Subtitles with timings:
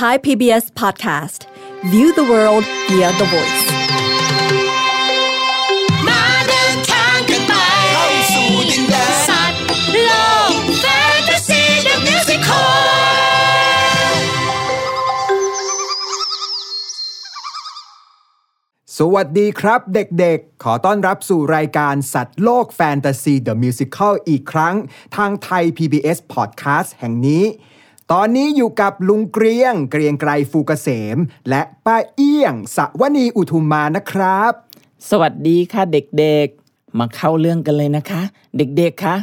[0.00, 1.40] Thai PBS Podcast
[1.92, 3.64] View the world via the voice
[6.06, 7.54] มาเดินทางกันไป
[7.92, 9.60] เข้าสู่ดินแดนสัตว์
[10.04, 10.12] โล
[10.50, 10.86] กแฟ
[11.18, 12.88] นตาซีเดอะมิวสิคล
[18.98, 24.74] สวัสดีครับเด็กๆ ขอต้อนรับสู่รายการสัตว์โลกแฟนตาซีเดอะมิวสิคลอีกครั้ง
[25.16, 27.44] ทางไทย PBS Podcast แห่งนี้
[28.14, 34.52] ตอนนี้อยู่กับลุงเกรียง เกรียงไกรฟูกเกษม และป้าเอี้ยงสวนีอุทุมมานะครับ
[35.08, 38.22] สวัสดีค่ะเด็กๆ มาเข้าเรื่องกันเลยนะคะ
[38.56, 39.16] เด็กๆคะ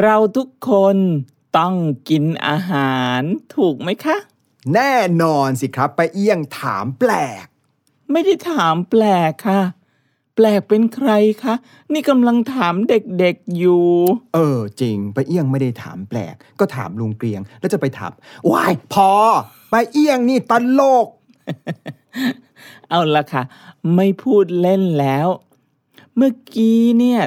[0.00, 0.96] เราทุกคน
[1.58, 1.74] ต้อง
[2.08, 3.20] กินอาหาร
[3.56, 4.16] ถูกไหมคะ
[4.74, 7.12] แน่นอนสิครับป้าเอี้ยงถามแปล
[7.44, 7.46] ก
[8.10, 9.60] ไม่ได้ถามแปลกค่ะ
[10.34, 11.10] แปลกเป็นใคร
[11.42, 11.54] คะ
[11.92, 13.86] นี่กำลังถามเด็กๆอยู่
[14.34, 18.12] เออ จริงป้าเอี้ยงไม่ได้ถามแปลก ก็ถามลุงเกรียง แล้วจะไปถาม
[18.52, 19.10] วายพอ
[19.72, 21.08] ป้าเอี้ยงนี่ตลก
[22.88, 23.42] เอาละค่ะ
[23.96, 25.28] ไม่พูดเล่นแล้ว
[26.16, 27.22] เมื่อกี้เนี่ย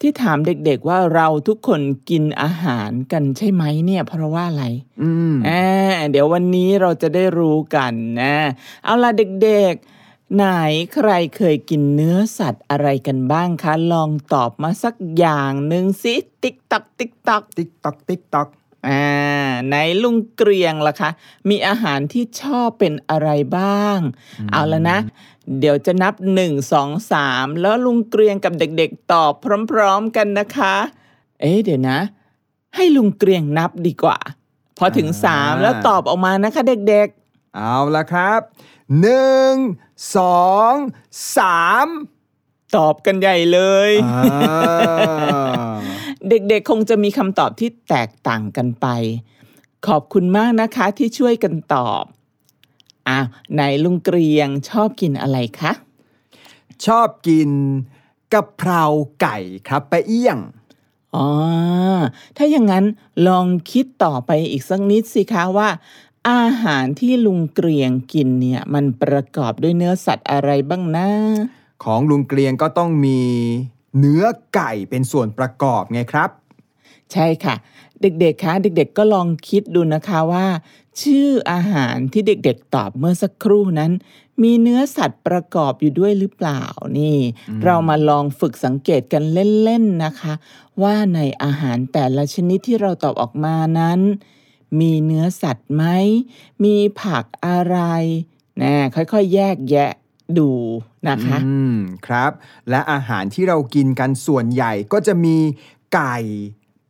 [0.00, 1.80] ที่ถามเด็กๆว่าเราทุกคน
[2.10, 4.64] กินอาหารกันใช่ไหมเนี่ย เพราะว่าอะไร
[5.02, 8.34] อืมอ่าเดี๋ยววันนี้เราจะได้รู้กันนะ
[8.84, 9.10] เอาล่ะ
[9.42, 9.99] เด็กๆ
[10.34, 10.44] ไหน
[10.94, 18.48] ใครเคยกินเนื้อสัตว์อะไรกันบ้างคะ ลองตอบมาสักอย่างหนึ่งสิ ติ๊กตักติ๊กตักติ๊กตอกติ๊กตอก
[18.88, 19.04] อ่า
[19.66, 21.10] ไหนลุงเกรียงล่ะคะ
[21.48, 23.98] มีอาหารที่ชอบเป็นอะไรบ้าง
[24.52, 24.98] เอาละนะ
[25.58, 29.32] เดี๋ยวจะนับหนึ่งสองสามแล้วลุงเกรียงกับเด็กๆ ตอบ
[29.70, 30.74] พร้อมๆกันนะคะ
[31.40, 31.98] เอ๊ะเดี๋ยวนะ
[32.76, 34.18] ให้ลุงเกรียงนับดีกว่า
[34.78, 37.08] พอถึงสามแล้วตอบออกมานะคะ เด็ก
[37.56, 38.40] เอาละครับ
[38.98, 39.54] หนึ่ง
[40.16, 40.74] สอง
[41.36, 45.74] สามๆตอบกันใหญ่เลยอ่า
[46.28, 48.86] เด็กๆคงจะมีคำตอบที่แตกต่างกันไป
[49.86, 52.04] ขอบคุณมากนะคะที่ช่วยกันตอบ
[53.08, 55.72] อ้าวไหนลุงเกรียงชอบกินอะไรคะ
[56.86, 57.50] ชอบกิน
[58.32, 58.82] กะเพรา
[59.20, 60.38] ไก่ครับป้าเอี้ยง
[61.16, 61.28] อ๋อ
[62.36, 62.84] ถ้าอย่างนั้น
[63.28, 65.68] ลองคิดต่อไปอีกสักนิดสิคะว่า
[66.28, 71.08] อาหารที่ลุงเกรียงกินเนี่ยมันประกอบด้วยเนื้อสัตว์อะไรบ้างนะ
[71.84, 73.20] ของลุงเกลียงก็ต้องมี
[73.98, 76.30] เนื้อไก่เป็นส่วนประกอบไงครับ
[77.12, 77.54] ใช่ค่ะ
[78.02, 80.46] เด็กๆคะเด็กๆก็ลองคิดดูนะคะว่า
[81.02, 83.92] ชื่ออาหารที่เด็กๆตอบเมื่อสักครู่นั้น
[84.42, 86.62] มีเนื้อสัตว์ประกอบอยู่ด้วยหรือเปล่า
[86.98, 87.18] นี่
[87.64, 89.24] เรามาลองฝึกสังเกตกัน
[89.62, 90.32] เล่นๆนะคะ
[90.82, 94.00] ว่าในอาหารแต่ละชนิดที่เราตอบออกมานั้น
[94.80, 95.84] มีเนื้อสัตว์ไหม
[96.64, 97.78] มีผักอะไร
[98.62, 99.92] นะค่อยๆ แยกแยะ
[100.38, 100.50] ดู
[101.08, 101.76] นะคะ อืม
[102.06, 102.30] ครับ
[102.70, 105.36] และอาหารที่เรากินกันส่วนใหญ่ก็จะมี
[105.94, 106.18] ไก่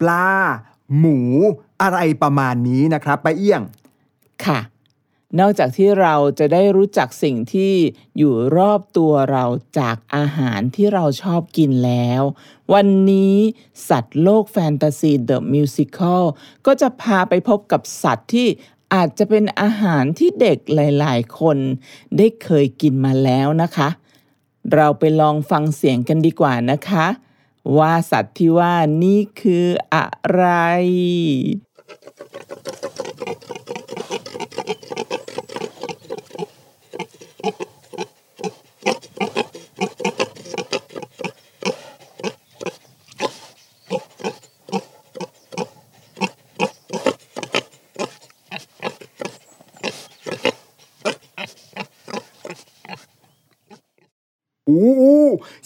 [0.00, 0.28] ปลา
[0.98, 1.18] หมู
[1.82, 3.62] อะไรประมาณนี้นะครับป้าเอี้ยง
[4.44, 4.58] ค่ะ
[5.38, 7.74] นอกจากที่เราจะได้รู้จักสิ่งที่
[8.18, 9.44] อยู่รอบตัวเรา
[9.78, 12.22] จากอาหารที่เราชอบกินแล้ว
[12.72, 13.36] วันนี้
[13.88, 16.24] สัตว์โลกแฟนตาซีเดอะมิวสิคล
[16.66, 18.48] ก็จะพาไปพบกับสัตว์ที่
[18.94, 21.56] อาจจะเป็นอาหารที่เด็กหลาย ๆ คน
[22.16, 23.88] ได้เคยกินมาแล้วนะคะ
[24.74, 27.06] เราไปลองฟังเสียงกันดีกว่านะคะ
[27.78, 28.74] ว่าสัตว์ที่ว่า
[29.04, 30.44] นี่คืออะไร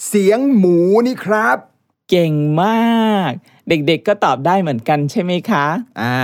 [0.07, 1.57] เสียงหมูนี่ครับ
[2.09, 3.31] เก่งมาก
[3.69, 5.65] เด็กๆก็ตอบได้เหมือนกันใช่ไหมคะ
[6.01, 6.19] อ่า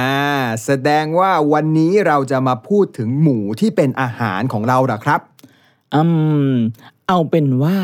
[0.66, 5.20] แสดงว่าวันนี้เราจะมาพูดถึงหมูที่เป็นอาหารของเราเหรอครับ
[5.96, 6.02] อื
[6.52, 6.52] ม
[7.08, 7.78] เอาเป็นว่า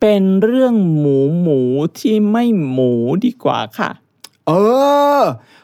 [0.00, 1.60] เป็นเรื่องหมูหมู
[1.98, 2.92] ที่ไม่หมู
[3.24, 3.90] ดีกว่าค่ะ
[4.46, 4.52] เอ
[5.20, 5.22] อ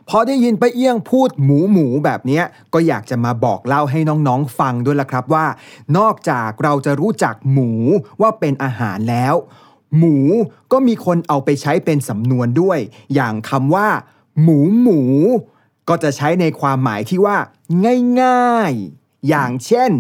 [0.09, 5.47] พอได้ยินป้าเอี้ยงพูดหมูหมูแบบเนี้ยก็อยากจะมาบอกเล่าให้น้องๆฟังด้วยละครับว่า
[5.99, 7.71] นอกจากเราจะรู้จักหมู
[8.21, 9.35] ว่าเป็นอาหารแล้ว
[9.99, 10.17] หมู
[10.73, 12.79] ก็มีคนเอาไปใช้เป็นสำนวนด้วย
[13.15, 13.89] อย่างคำว่า
[14.43, 15.01] หมูหมู
[15.89, 17.37] ก็จะใช้ในความหมายที่ว่า
[18.23, 19.93] ง่ายๆ อย่างเช่น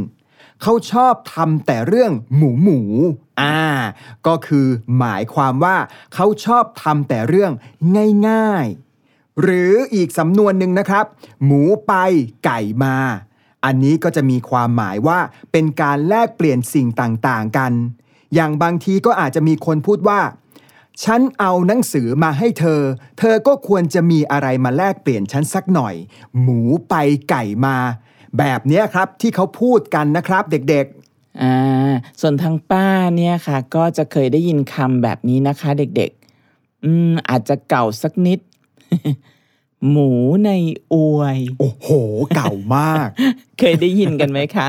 [0.62, 2.80] เขาชอบทำแต่เรื่องหมูหมู
[3.40, 3.60] อ่า
[4.26, 4.66] ก็คือ
[4.98, 5.76] หมายความว่า
[6.14, 7.52] เขาชอบทำแต่เรื่อง
[8.28, 11.04] ง่ายๆ หรืออีกสำนวนหนึ่งนะครับ
[11.44, 11.92] หมูไป
[12.44, 12.96] ไก่มา
[13.64, 15.18] อันนี้ก็จะมีความหมายว่า
[15.52, 17.72] เป็นการแลกเปลี่ยนสิ่งต่างๆกัน
[18.34, 20.20] อย่างบางทีก็อาจจะมีคนพูดว่า
[21.04, 22.80] ฉันเอาหนังสือมาให้เธอ
[23.18, 25.94] เธอก็ควรจะมีอะไรมาแลกเปลี่ยนฉันสักหน่อย
[26.40, 26.94] หมูไป
[27.30, 27.76] ไก่มา
[28.38, 32.86] แบบนี้ครับที่เขาพูดกันนะครับเด็กๆอ่าส่วนทางป้า
[33.16, 38.38] เนี่ยค่ะ ก็จะเคยได้ยินคำแบบนี้นะคะ เด็กๆ อืมอาจจะเก่าสักนิด
[39.90, 40.10] หมู
[40.44, 40.50] ใน
[40.92, 41.88] อวย โอ้โห
[42.36, 43.08] เก่ามาก
[43.58, 44.68] เคยได้ยินกันไหมคะ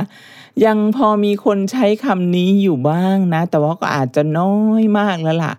[0.66, 5.54] ยังพอมีคนใช้คำนี้อยู่บ้างนะ แต่ว่าก็อาจจะน้อยมากแล้วล่ะ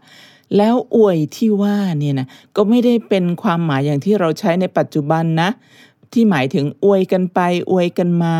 [0.56, 5.50] แล้วอวยที่ว่าเนี่ยนะก็ไม่ได้เป็นความหมายอย่างที่เราใช้ในปัจจุบันนะ
[6.12, 7.40] ที่หมายถึงอวยกันไป
[7.70, 8.36] อวยกันมา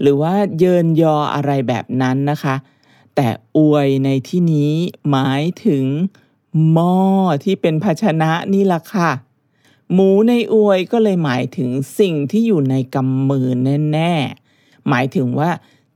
[0.00, 2.54] หรือว่าเยินยออะไรแบบนั้นนะคะ
[3.14, 3.28] แต่
[3.58, 4.72] อวยในที่นี้
[5.10, 5.84] หมายถึง
[6.70, 6.96] หม้อ
[7.44, 9.10] ที่เป็นภาชนะนี่ล่ะค่ะ
[9.92, 13.48] หมูในอวยก็เลยหมายถึงสิ่งที่อยู่ในกำมือ
[13.92, 14.41] แน่ๆ
[14.88, 15.50] หมายถึงว่า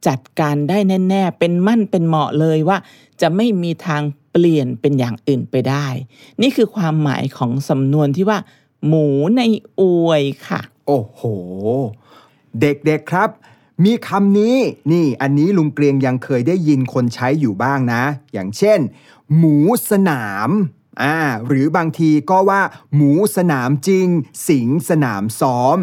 [0.06, 0.78] จัดการได้
[1.08, 2.78] แน่ๆ เป็นมั่นเป็นเหมาะเลยว่า
[3.20, 4.02] จะไม่มีทาง
[4.32, 5.86] เปลี่ยนเป็นอย่างอื่นไปได้
[6.42, 8.38] นี่คือความหมายของสำนวนที่ว่า
[8.86, 9.42] หมูใน
[9.80, 11.20] อวยค่ะ โอ้โห
[12.60, 13.30] เด็กๆครับ
[13.84, 14.56] มีคำนี้
[14.92, 18.78] นี่ อันนี้ลุงเกรียงยังเคยได้ยินคนใช้อยู่บ้างนะ อย่างเช่น
[19.36, 19.56] หมู
[19.90, 20.50] สนาม
[21.02, 21.16] อ่า
[21.46, 22.62] หรือบางทีก็ว่า
[22.94, 24.06] หมูสนามจริง
[24.48, 25.78] สิงสนามซ้อม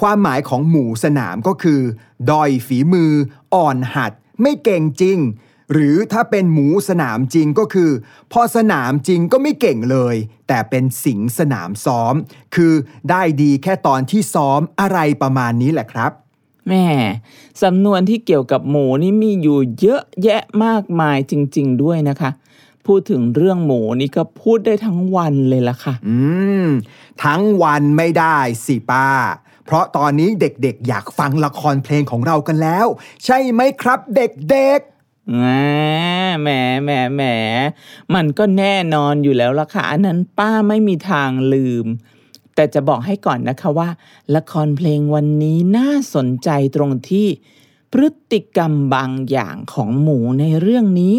[0.00, 1.80] ความหมายของหมู่สนามก็คือ
[2.30, 3.12] ดอยฝีมือ
[3.54, 5.18] อ่อนหัด ไม่เก่งจริง
[5.72, 7.90] หรือถ้าเป็นหมูสนามจริงก็คือ
[8.32, 10.16] พอสนามจริงก็ไม่เก่งเลย
[10.48, 12.14] แต่เป็นสิงสนามซ้อม
[12.54, 12.72] คือ
[13.10, 16.12] ได้ดีแค่ตอนที่ซ้อมอะไรประมาณนี้แหละครับ
[16.68, 16.86] แม่
[17.62, 22.30] สำนวนที่เกี่ยวกับหมูนี่มีอยู่เยอะแยะมากมายจริง ๆ ด้วยนะคะ
[22.86, 26.16] พูดถึงเรื่องหมูนี่ก็พูดได้ทั้งวันเลยล่ะค่ะ อื
[26.64, 26.68] ม
[27.24, 29.08] ทั้งวันไม่ได้สิป้า
[29.66, 32.86] เพราะตอนนี้เด็กๆ อยากฟังละครเพลงของเรากันแล้ว
[33.24, 35.44] ใช่ไหมครับเด็กๆแหม
[36.42, 36.48] แหม
[37.14, 37.22] แหม
[38.14, 41.86] มันก็แน่นอนอยู่แล้วล่ะค่ะ อันนั้นป้าไม่มีทางลืม
[42.54, 43.88] แต่จะบอกให้ก่อนนะคะว่า
[44.36, 47.26] ละครเพลงวันนี้น่าสนใจตรงที่
[47.92, 51.16] พฤติกรรมบางอย่างของหมูในเรื่องนี้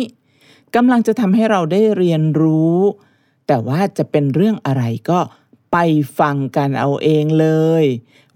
[0.76, 2.78] กำลังจะทำให้เราได้เรียนรู้
[3.48, 5.20] แต่ว่าจะเป็นเรื่องอะไรก็
[5.80, 5.90] ไป
[6.20, 7.48] ฟังกันเอาเองเล
[7.82, 7.86] ย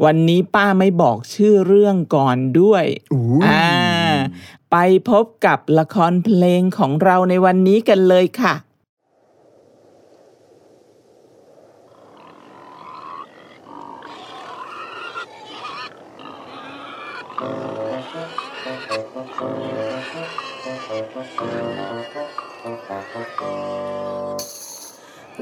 [0.03, 2.85] วันนี้ป้าไม่บอกชื่อเรื่องก่อนด้วย
[3.45, 3.67] อ่า
[4.71, 4.75] ไป
[5.09, 8.53] พบกับละครเพลงของเราในวันนี้กันเลยค่ะ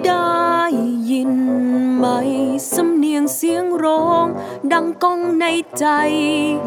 [0.07, 0.38] ดา
[1.11, 1.33] ยิน
[1.97, 2.05] ไหม
[2.73, 4.25] สำเนียงเสียงร้อง
[4.71, 5.45] ดังก้องใน
[5.77, 5.85] ใจ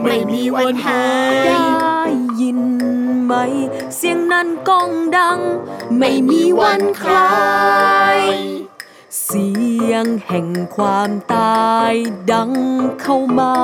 [0.03, 2.01] ไม่มีวันหายได้
[2.41, 2.61] ยิน
[3.25, 3.33] ไหม
[3.97, 5.41] เสียงนั้นก้องดัง
[5.99, 7.33] ไม่มีวันคลา
[8.19, 8.21] ย
[9.25, 9.51] เสี
[9.91, 11.95] ยงแห่งความตาย
[12.33, 12.53] ดัง
[13.01, 13.55] เข้ามา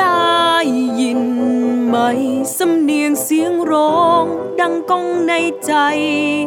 [0.00, 0.58] ได้
[1.00, 1.22] ยิน
[1.88, 1.96] ไหม
[2.56, 4.24] สำเนียงเสียงร้อง
[4.60, 5.32] ดังก้องใน
[5.66, 5.72] ใจ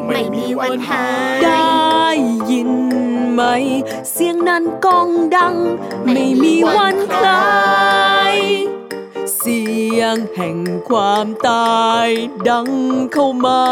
[0.07, 1.05] ไม่มีวันหา
[1.35, 2.05] ย ได้
[2.51, 2.71] ยิน
[3.33, 3.41] ไหม
[4.11, 5.55] เสียงนั้นก้องดัง
[6.11, 7.45] ไม่มีวันคลา
[8.33, 8.35] ย
[9.37, 9.61] เสี
[9.99, 10.57] ยงแห่ง
[10.89, 12.07] ความตาย
[12.49, 12.67] ดัง
[13.13, 13.63] เข้ามา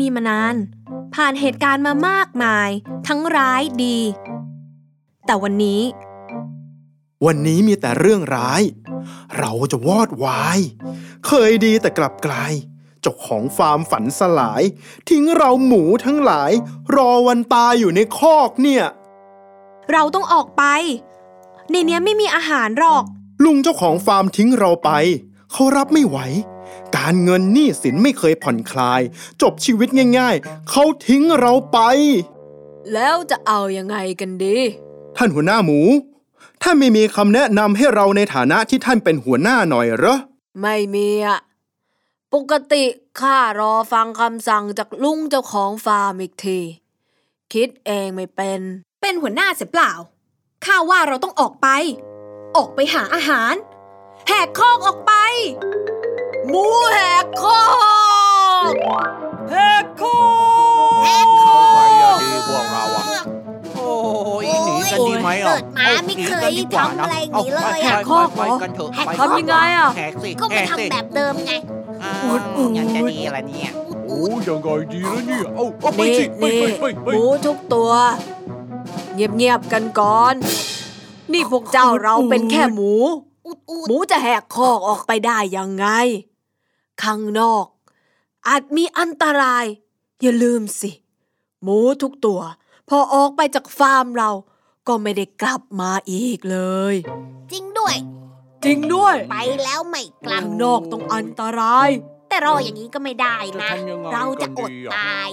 [0.00, 0.54] มีมานาน
[1.14, 2.70] ผ่านเหตุการณ์มามากมาย
[3.08, 3.98] ทั้งร้ายดี
[5.26, 5.82] แต่วันนี้
[7.26, 8.62] วันนี้มีแต่เรื่องร้าย
[9.38, 10.58] เราจะวอดวาย
[11.26, 12.52] เคยดีแต่กลับกลาย
[13.00, 14.62] เจ้าของฟาร์มฝันสลาย
[15.10, 16.52] ทิ้งเราหมูทั้งหลาย
[16.96, 18.84] รอวันตายอยู่ในคอกเนี่ย
[19.92, 20.64] เราต้องออกไป
[21.70, 23.04] ในเนี้ยไม่มีอาหารหรอก
[23.44, 24.90] ลุงเจ้าของฟาร์มทิ้งเราไป
[25.52, 26.18] เขารับไม่ไหว
[27.06, 29.00] กาการเงินหนี้สินไม่เคยผ่อนคลาย
[29.42, 31.78] จบชีวิตง่าย ๆ เขาทิ้งเราไป
[32.92, 34.56] แล้วจะเอายังไงกันดี
[35.16, 35.80] ท่านหัวหน้าหมู
[36.62, 40.16] ท่านไม่มีคำแนะนำให้เราในฐานะที่ท่านเป็นหัวหน้าหน่อยเหรอ
[40.60, 41.38] ไม่มีอะ
[42.34, 42.84] ปกติ
[43.20, 46.58] ข้ารอฟังคำสั่งจากลุงเจ้าของฟาร์มอีกที
[47.52, 48.60] คิดเองไม่เป็น
[49.00, 49.92] เป็นหัวหน้าเสียเปล่า
[50.64, 51.68] ข้าว่าเราต้องออกไป
[52.56, 53.54] ออกไปหาอาหาร
[54.28, 55.12] แหกคอกออกไป
[56.50, 57.62] หมูแหกคอ
[58.70, 58.72] ก
[59.50, 60.20] แหกคอ
[60.94, 63.04] กแหกคอก ไปอะดีพวกเราอะ
[63.74, 63.90] โอ้
[64.42, 71.52] ยหนีกันดีไหมอะเกิดมาไม่เคยทำอะไรอย่างนี้เลยแหอะกคอกไปกันเถอะแหกไปคอกทำยังไงอะแหกสิก็ไม่แหสิทำแบบเดิมไง
[72.02, 72.34] อ้าว
[72.74, 73.70] อยากจะดีอะไรเนี่ย
[74.06, 77.90] โอ้ยังไงดีแล้วเนี่ย เอาเอาไปนี่สิไปนี่ไปไปหไปมูทุกตัว
[79.14, 80.34] เงียบๆกันก่อน
[81.32, 82.92] นี่พวกเจ้าเราเป็นแค่หมู
[83.46, 85.86] อุดอุดหมูจะแหกคอกออกไปได้ยังไง
[87.02, 87.66] ข้างนอก
[88.48, 89.64] อาจมีอันตราย
[90.22, 90.90] อย่าลืมสิ
[91.62, 92.40] หมูทุกตัว
[92.88, 94.30] พอออกไปจากฟาร์มเรา
[94.88, 96.58] ก็ไม่ได้กลับมาอีกเล
[96.92, 96.94] ย
[97.52, 97.96] จริงด้วย
[98.64, 101.90] จริงด้วย ไปแล้วไม่กลับข้างนอกต้องอันตราย
[102.28, 105.28] แต่รออย่างนี้ก็ไม่ได้นะ จะทำยังไงเราจะอดกันดีอะ ตาย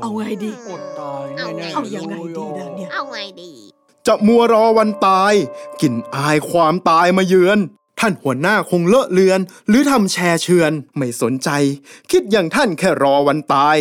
[0.00, 1.24] เอาไงดี อดตาย
[1.56, 3.50] แน่ๆเอายังไงดีล่ะเนี่ย เอาไงดี
[4.06, 5.32] จะมัวรอวันตาย
[5.80, 7.58] กลิ่นอายความตายมาเยือน
[8.04, 11.48] ท่านหัวหน้าคงเลอะเลือน หรือทำแชร์เชือนไม่สนใจ
[12.10, 13.76] คิดอย่างท่านแค่รอวันตาย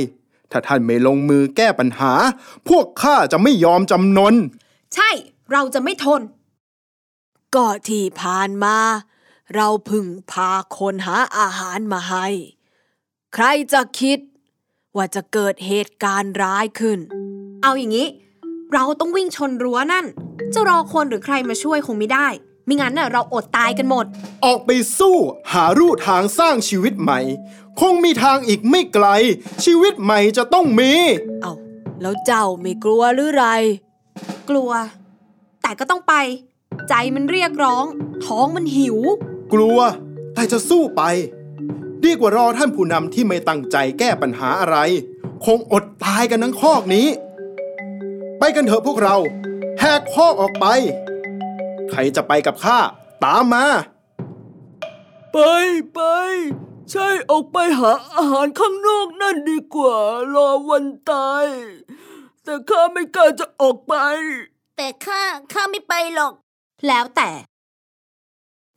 [0.51, 2.13] ถ้าท่านไม่ลงมือแก้ปัญหา
[2.70, 4.36] พวกข้าจะไม่ยอมจำนน
[4.96, 5.10] ใช่
[5.51, 6.22] เราจะไม่ทน
[7.56, 8.78] ก็ที่ผ่านมา
[9.56, 12.28] เราพึ่งพาคนหาอาหารมาให้
[13.34, 14.20] ใครจะคิด
[14.96, 17.00] ว่าจะเกิดเหตุการณ์ร้ายขึ้น
[17.63, 18.08] เอาอย่างนี้
[18.74, 20.06] เราต้องวิ่งชนรั้วนั่น
[20.54, 22.28] จะรอคนหรือใครมาช่วยคงไม่ได้
[22.65, 24.06] ไม่งั้นน่ะเราอดตายกันหมด
[24.46, 25.15] ออกไปสู้
[25.53, 27.20] หารูทางสร้างชีวิตใหม่
[27.80, 29.08] คงมีทางอีกไม่ไกล
[29.65, 30.91] ชีวิตใหม่จะต้องมี
[31.41, 31.53] เอา
[32.01, 33.46] แล้วเจ้าไม่กลัวหรือไร
[34.50, 34.72] กลัว
[35.62, 36.13] แต่ก็ต้องไป
[36.89, 37.86] ใจมันเรียกร้อง
[38.25, 38.98] ท้องมันหิว
[39.53, 39.80] กลัว
[40.34, 41.03] แต่จะสู้ไป
[42.03, 44.77] ดีกว่ารอท่านผู้นำที่ไม่ตั้งใจแก้ปัญหาอะไร
[45.46, 47.08] คงอดตายกันทั้งคอกนี้
[48.39, 49.15] ไปกันเถอะพวกเรา
[49.80, 50.65] แหกคอกออกไป
[51.91, 52.79] ใครจะไปกับข้า
[53.24, 53.65] ตามมา
[55.31, 55.38] ไป
[55.93, 56.00] ไป
[56.91, 59.98] ใช่ออกไปหาอาหารข้างนอกนั่นดีกว่า
[60.33, 61.45] รอวันตาย
[62.43, 63.93] แต่ข้าไม่กล้าจะออกไป
[64.77, 65.21] แต่ข้า
[65.53, 66.33] ข้าไม่ไปหรอก
[66.88, 67.29] แล้วแต่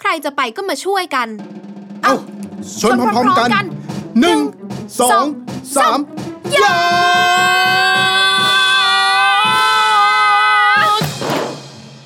[0.01, 1.29] ใครจะไปก็มาช่วยกัน
[2.03, 2.15] เอ้า
[2.81, 3.65] ชนพร้อมๆกัน
[4.21, 4.39] หนึ่ง
[5.01, 5.27] สอง
[5.77, 5.99] สาม
[6.55, 6.77] ยา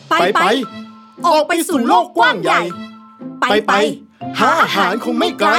[0.09, 0.78] ไปไปไปไป
[1.27, 2.61] ออกไปสู่โลกกว้างใหญ่
[3.41, 3.73] ไปไปไปไป
[4.39, 5.51] หาอาหารคงไม่ไกล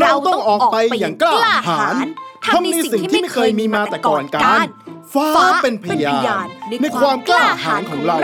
[0.00, 2.06] เราต้องออกไปอย่างกล้าหาญ
[2.44, 4.66] ทำในสิ่งที่ไม่เคยมีมาแต่ก่อนการ
[5.12, 6.46] ฟ้าเป็นพยาน
[6.82, 8.16] ในความกล้าหาญของเรา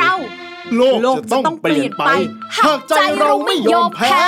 [0.76, 2.11] โลกโลกจะจะต้ต้อองงเปลี่ยนไป
[2.58, 4.18] หากใจเราไม่ยอมแพ้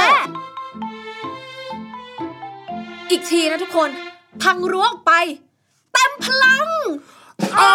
[3.11, 3.91] อีกทีนะทุกคน
[4.43, 5.13] พังรั้วออกไป
[5.93, 6.67] เต็มพลัง
[7.59, 7.73] อ้า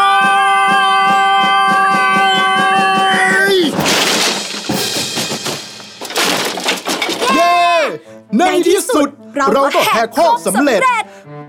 [8.39, 10.81] ในที่สุดเราเราก็แหกคอกสำเร็จ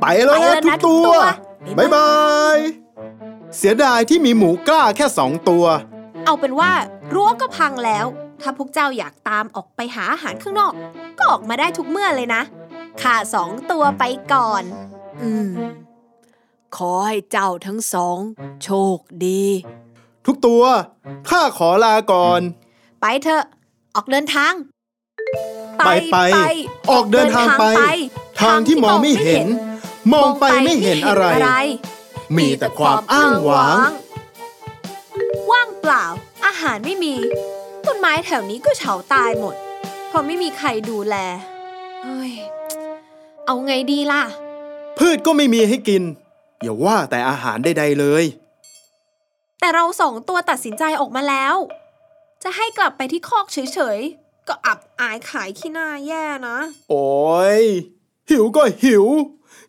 [0.00, 1.12] ไปแล้วนะทุกตัว
[1.78, 2.10] บ๊ายบา
[2.54, 2.58] ย
[3.56, 5.64] เสียดายที่มีหมูกล้าแค่สองตัว
[6.24, 6.72] เอาเป็นว่า
[7.12, 8.06] รั้วก็พังแล้ว
[8.40, 10.72] ถ้าพวกเจ้าอยากตามออกไปหาอาหารข้างนอก
[11.18, 12.42] ก็ออกมาได้ทุกเมื่อเลยนะ
[13.02, 14.62] ข้าสองตัวไปก่อน
[15.22, 15.48] อืม
[16.76, 18.18] ขอให้เจ้าทั้งสอง
[18.64, 19.44] โชคดี
[20.26, 20.62] ทุกตัว
[21.30, 22.40] ข้าขอลาก่อน
[23.00, 23.44] ไปเถอะ
[23.94, 24.52] ออกเดินทาง
[25.78, 26.16] ไปไป
[26.90, 27.64] ออกเดินทางไป
[28.42, 29.46] ทางที่มองไม่เห็น
[30.12, 31.24] มองไปไม่เห็นอะไร
[32.36, 33.90] มีแต่ความอ้างว้าง
[35.50, 36.04] ว่างเปล่า
[36.46, 37.14] อาหารไม่มี
[37.86, 39.54] ต้นไม้แถวนี้ก็เฉาตายหมด
[40.08, 41.16] เพราะไม่มีใครดูแล
[42.02, 42.32] เฮ้ย
[43.46, 44.22] เอาไงดีล่ะ
[44.98, 46.02] พืชก็ไม่มีให้กิน
[46.62, 48.24] อย่าว่าแต่อาหารใดๆเลย
[49.60, 51.56] แต่เราสองตัวตัดสินใจออกมาแล้ว
[52.42, 56.58] จะให้กลับไปที่คอกเฉยๆ ก็อับอายขายขี้หน้าแย่นะ
[56.90, 57.06] โอ้
[57.60, 57.62] ย
[58.30, 59.04] หิวก็หิว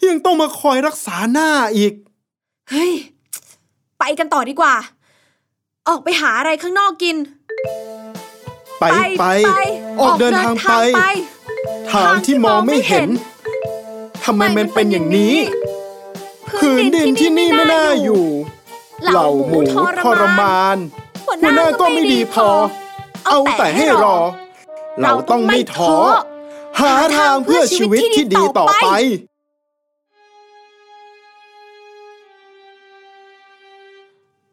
[0.07, 1.93] ยังต้องมาคอยรักษาหน้าอีก
[2.69, 2.91] เฮ้ย
[3.99, 4.75] ไปกันต่อดีกว่า
[5.87, 7.17] ออกไปหาอะไรข้างนอกกิน
[8.79, 8.85] ไป
[9.19, 9.25] ไป
[9.99, 10.73] ออกเดินทางไป
[11.91, 13.09] ทางที่มองไม่เห็น
[14.25, 15.35] ทำไมมันเป็นอย่างนี้
[16.59, 18.25] พื้นดินที่นี่ไม่น่าอยู่
[19.11, 19.59] เหล่าหมู
[20.05, 20.77] ทรมาน
[21.25, 24.17] หัวหหัวหน้าน้าก็ก็ไม่ไม่ดีดีพพออเอาแต่ให้รอ
[25.01, 25.93] เราต้องไม่ท้อ
[26.79, 28.87] หาทางเพื่อชีวิตที่ดีต่อไป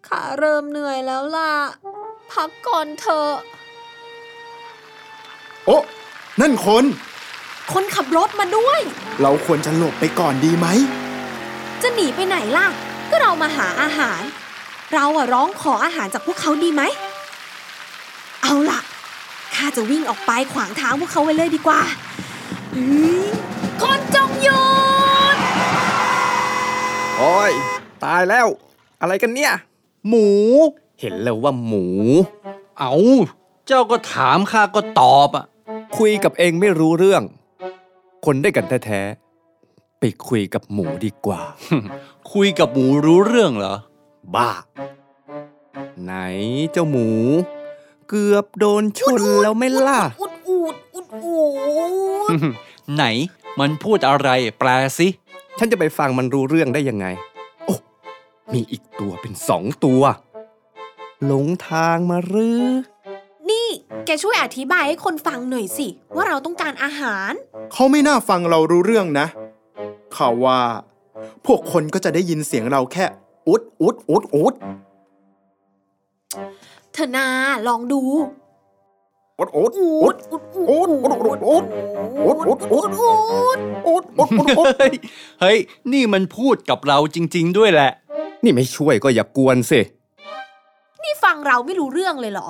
[0.08, 1.52] ข้าเริ่มเหนื่อยแล้วล่ะ
[2.32, 3.32] พักก่อนเถอะ
[5.66, 5.76] โอ้
[6.40, 6.84] นั่นคน
[7.72, 8.80] คนขับรถมาด้วย
[9.22, 10.66] เราควรจะหลบไปก่อนดีไหม
[11.82, 12.66] จะหนีไปไหนล่ะ
[13.10, 14.22] ก็เรามาหาอาหาร
[14.94, 16.82] เราอะร้องขออาหารจากพวกเขาดีไหม
[18.42, 18.78] เอาล่ะ
[19.62, 21.80] ข้าจะวิ่งออกไปขวางทางพวกเขาไว้เลยดีกว่า
[22.72, 23.26] เฮ้ย
[23.82, 24.62] คนจงหยุ
[25.34, 25.36] ด
[27.16, 27.52] โอ้ย
[28.04, 28.46] ตายแล้ว
[29.00, 29.52] อะไรกันเนี่ย
[30.08, 30.28] หมู
[31.00, 31.84] เห็นแล้วว่าหมู
[32.78, 32.92] เอา
[33.66, 35.44] เจ้าก็ถามข้าก็ตอบอะ
[35.98, 37.22] คุยกับเองไม่รู้เรื่อง
[38.24, 41.40] คนได้วยกันแท้ๆ ไปคุยกับหมูดีกว่า
[42.32, 43.76] คุยกับหมูรู้เรื่องเหรอ
[44.34, 44.50] บ้า
[46.02, 46.14] ไหน
[46.72, 47.08] เจ้าหมู
[48.14, 51.38] เกือบโดนชนแล้วไหม่ล่ะ อุดอูดอุดอู
[52.28, 52.30] ด
[52.94, 53.04] ไหน
[53.60, 54.28] มันพูดอะไร
[54.58, 55.08] แปลสิ
[55.58, 57.06] ฉันจะไปฟังมันรู้เรื่องได้ยังไง
[57.64, 57.74] โอ้
[58.52, 60.02] มีอีกตัวเป็นสองตัว
[61.26, 62.64] หลงทางมาหรือ
[63.50, 63.68] นี่
[64.06, 67.32] แกช่วยอธิบายให้คนฟังหน่อยสิ ว่าเราต้องการอาหาร
[67.72, 69.26] เขาไม่น่าฟังเรารู้เรื่องนะ
[70.14, 70.60] เขาว่า
[71.46, 73.04] พวกคนก็จะได้ยินเสียงเราแค่
[73.48, 74.54] อุดอุดอุดอุด
[76.92, 77.26] เธอนา
[77.66, 78.02] ลองดู
[79.38, 81.64] อุดอุดอูอุดดอุดอูดอุดอุดอุด
[82.26, 83.10] อุดอุดอุดอู
[83.56, 84.94] ดอุดอุดอุดอุดเฮ้ย
[85.40, 85.58] เฮ้ย
[85.92, 87.92] นี่มันพูดกับเราจริง ๆ ด้วยแหละ
[88.44, 89.80] นี่ไม่ช่วยก็อย่ากวนสิ
[91.02, 92.48] นี่ฟังเราไม่รู้เรื่องเลยเหรอ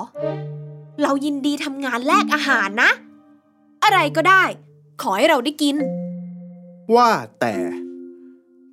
[1.03, 2.91] เรายินดีทำงานแลกอาหารนะ
[3.83, 4.43] อะไรก็ได้
[5.01, 5.75] ขอให้เราได้กิน
[6.95, 7.09] ว่า
[7.39, 7.55] แต่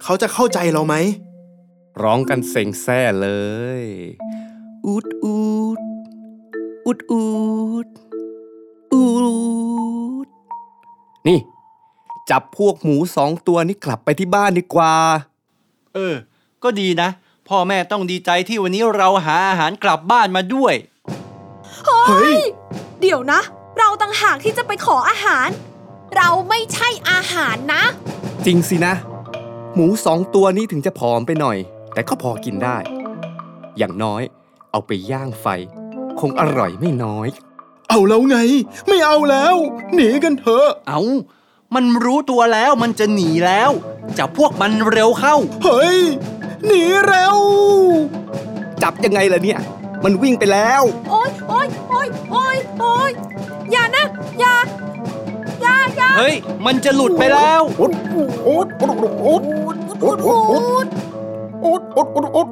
[0.03, 0.95] เขาจะเข้าใจเราไหม
[2.03, 3.29] ร้องกันเซ็งแซ่เล
[3.81, 3.85] ย
[4.87, 5.50] อูดอูด
[6.91, 7.25] อูดอู
[7.87, 7.89] ด
[8.93, 9.05] อู
[10.27, 10.29] ด
[11.29, 11.39] นี่
[12.31, 14.95] จับพวกหมูสองตัวนี้กลับไปที่บ้านดีกว่า
[15.95, 16.15] เออ
[16.63, 17.09] ก็ดีนะ
[17.49, 20.75] พ่อแม่ต้องดีใจที่วันนี้เราหาอาหารกลับบ้านมาด้วย
[22.09, 22.39] เฮ้ย
[23.01, 23.41] เดี๋ยวนะ
[23.79, 25.49] เราต่างหากที่จะไปขออาหาร
[26.17, 27.83] เราไม่ใช่อาหารนะ
[28.47, 28.95] จริงสินะ
[29.75, 31.59] หมูสองตัวนี้ถึงจะผอมไปหน่อย
[31.95, 32.77] แต่ก็พอกินได้
[33.79, 34.23] อย่างน้อย
[34.71, 35.47] เอาไปย่างไฟ
[36.21, 37.29] คงอร่อยไม่น้อย
[37.89, 38.39] เอาแล้วไง
[38.89, 39.57] ไม่เอาแล้ว
[39.95, 41.01] หนีกันเถอะ เอา
[41.75, 43.71] มันรู้ตัวแล้วมันจะหนีแล้ว
[44.19, 46.01] จับพวกมันเร็วเข้า เฮ้ย
[46.67, 47.37] หนีเร็ว
[48.83, 49.59] จับยังไงล่ะเนี่ย
[50.05, 53.11] มันวิ่งไปแล้ว โอ๊ยโอ๊ยโอ๊ยโอ๊ยโอ๊ย
[53.73, 54.07] อย่านะ
[54.41, 54.55] อย่า
[55.63, 56.35] อย่าอย่าเฮ้ย
[56.67, 57.93] มันจะหลุดไปแล้วอุด
[58.49, 60.39] อุดอุดอุดอุดอุดอุ
[60.87, 60.89] ด
[61.65, 62.49] อุดอุดอุดอุด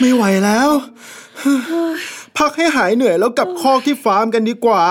[0.00, 0.70] ไม่ไหวแล้ว
[2.38, 4.82] พักให้หายเหนื่อยแล้วกลับคอกที่ฟาร์มกันดีกว่า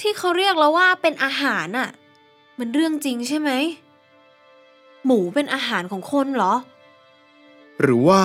[0.00, 1.90] ที่เขาเรียกแล้วว่าเป็นอาหารน่ะ
[2.58, 3.50] มันเรื่องจริงใช่ไหม
[5.04, 6.54] หมูเป็นอาหารของคนเหรอ
[7.82, 8.22] หรือว่า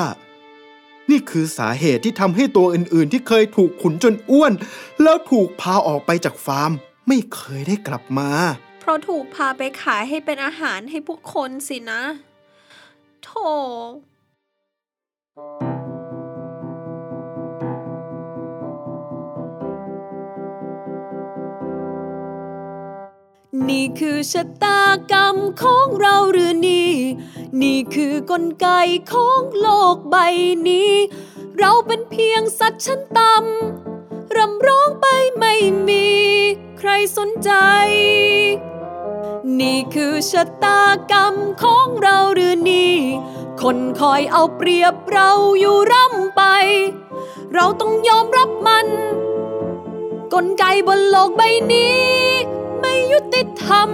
[1.09, 4.53] นี่คือสาเหตุที่ทำให้ตัวอื่นๆ ที่เคยถูกขุนจนอ้วน
[5.03, 6.71] แล้วถูกพาออกไปจากฟาร์ม
[7.07, 8.29] ไม่เคยได้กลับมา
[8.79, 12.01] เพราะถูกพาไปขายให้เป็นอาหารให้พวกคนสินะ
[13.23, 13.29] โถ
[15.35, 15.41] นี่
[23.99, 26.91] คือชะตากรรมของเราหรือนี่
[27.61, 28.67] นี่คือกลไก
[29.13, 30.15] ของโลกใบ
[30.67, 30.91] นี้
[31.57, 35.53] เราเป็นเพียงสัตว์ชั้นต่ำรำร้องไปไม่
[35.87, 36.07] มี
[36.79, 37.51] ใครสนใจ
[39.59, 42.95] นี่คือชะตากรรมของเราหรือนี่
[43.61, 46.41] คนคอยเอาเปรียบเราอยู่ร่ำไป
[47.53, 48.87] เราต้องยอมรับมัน
[50.33, 51.41] กลไกบนโลกใบ
[51.73, 52.01] นี้
[52.79, 53.89] ไม่ยุติธรรม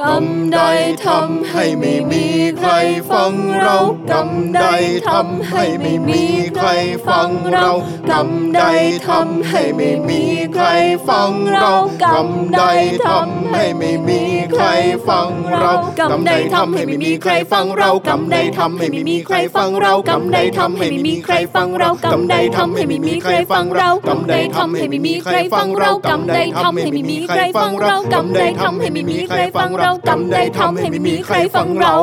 [0.00, 0.60] กรรมใด
[1.06, 2.24] ทำให้ไม่มี
[2.58, 2.72] ใคร
[3.10, 3.76] ฟังเรา
[4.10, 4.64] กรรมใด
[5.08, 6.22] ทำให้ไม่มี
[6.56, 6.68] ใคร
[7.08, 7.68] ฟังเรา
[8.10, 8.62] กรรมใด
[9.08, 10.22] ทำให้ไม่มี
[10.54, 10.66] ใคร
[11.08, 12.28] ฟังเรากรรม
[12.58, 12.62] ใด
[13.06, 14.64] ทำให้ไม่มีใคร
[15.08, 31.96] ฟังเรากรรมใดทำให้ไม่มีใครฟังเรากรรมใดทำให้ไม่มีใครฟังเรากรรมใดทำให้ไม่มีใครฟังเรากรรมใดทำให้ไม่มีใครฟังเรากรรมใดทำให้ไม่มีใครฟังเรากรรมใดทำให้ไม่มีใครฟังเรากรรมใดทำให้ไม่มีใครฟังเรากรรมใดทำให้ไม่มีใครฟังเรา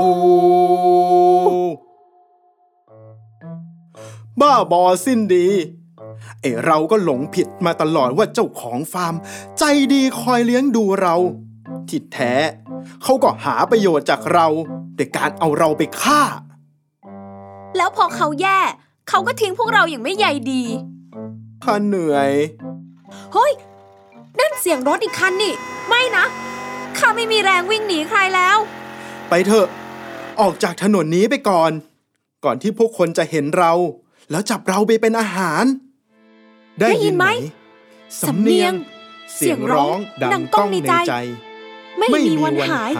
[4.41, 5.47] บ้าบอสิ้นดี
[6.41, 9.15] ไอเราก็หลงผิดมาตลอดว่าเจ้าของฟาร์ม
[9.59, 11.15] ใจดีคอยเลี้ยงดูเรา
[11.89, 12.33] ที่แท้
[13.03, 14.47] เขาก็หาประโยชน์จากเรา
[14.95, 16.21] โดยการเอาเราไปฆ่า
[17.77, 18.59] แล้วพอเขาแย่
[19.09, 20.63] เขาก็ทิ้งพวกเราอย่างไม่ใยดี
[21.63, 22.31] ข้าเหนื่อย
[23.33, 23.51] เฮ้ย
[24.39, 25.53] นั่นเสียงรถอีกคันนี่
[25.87, 26.25] ไม่นะ
[27.03, 28.57] ข้าไม่มีแรงวิ่งหนีใครแล้ว
[29.29, 29.67] ไปเถอะ
[30.41, 31.71] ออกจากถนนนี้ไปก่อน
[32.45, 33.71] ก่อนที่พวกคนจะเห็นเรา
[34.31, 35.63] แล้วจับเราไปเป็นอาหาร
[36.79, 37.27] ได้ได้ยิยินนไหไหมม
[38.21, 38.73] สำเนียง
[39.35, 41.15] เสีเสียยงงร้ร้อองงดัดังงก้ก้อองงในในใจใจ
[41.99, 42.91] ไม่มีวันหาย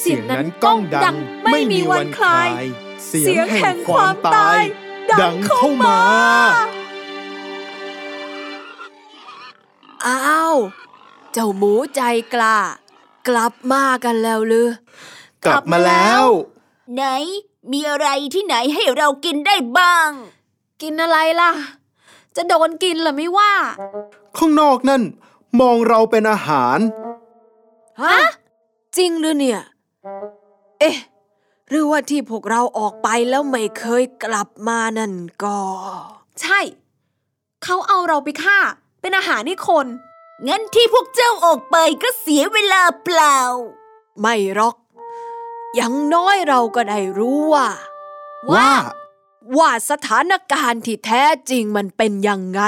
[0.00, 1.16] เสียงนั้นก้องดัง
[1.52, 2.48] ไม่มีวันคลาย
[3.06, 4.62] เสียงแห่งความตาย
[5.20, 5.98] ดังเข้ามา
[10.06, 12.02] อ้าวเจ้าหมูใจ
[12.34, 12.56] กล้า
[13.28, 14.68] กลับมากันแล้วหรือ
[15.44, 16.24] กลับมาแล้ว
[16.94, 17.04] ไหน
[17.72, 20.10] มีอะไรที่ไหนให้เรากินได้บ้าง
[20.82, 21.52] กินอะไรล่ะ
[22.36, 23.52] จะโดนกินเหรอไม่ว่า
[24.36, 25.02] ข้างนอกนั่น
[25.60, 26.78] มองเราเป็นอาหาร
[28.02, 28.18] ฮะ
[28.96, 29.60] จริงหรือเนี่ย
[30.78, 30.96] เอ๊ะ
[31.68, 35.12] หรือว่าที่พวกเราออกไปแล้วไม่เคยกลับมานั่น
[35.44, 35.58] ก็
[36.40, 36.60] ใช่
[37.64, 38.58] เขาเอาเราไปฆ่า
[39.00, 39.86] เป็นอาหารให้คน
[40.46, 43.38] งั้นที่พวกเจ้าออกไปก็เสียเวลาเปล่า
[44.20, 44.76] ไม่หรอก
[45.74, 47.68] อย่างน้อยเราก็ได้รู้ว่า
[48.52, 48.70] ว่า
[49.58, 52.60] ว่าสถานการณ์ที่แท้จริงมันเป็นยังไง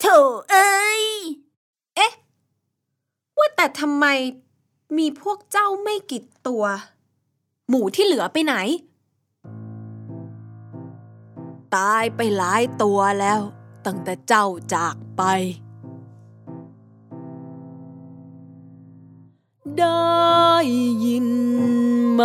[0.00, 0.06] โถ
[0.50, 1.04] เอ้ย
[1.96, 2.12] เอ๊ะ
[3.38, 4.06] ว่าแต่ทำไม
[4.98, 6.64] มีพวกเจ้าไม่กี่ตัว
[7.68, 8.54] หมูที่เหลือไปไหน
[11.76, 13.40] ตายไปหลายตัวแล้ว
[13.86, 15.22] ตั้งแต่เจ้าจากไป
[19.80, 20.54] ได้
[21.04, 21.28] ยิน
[22.12, 22.22] ไหม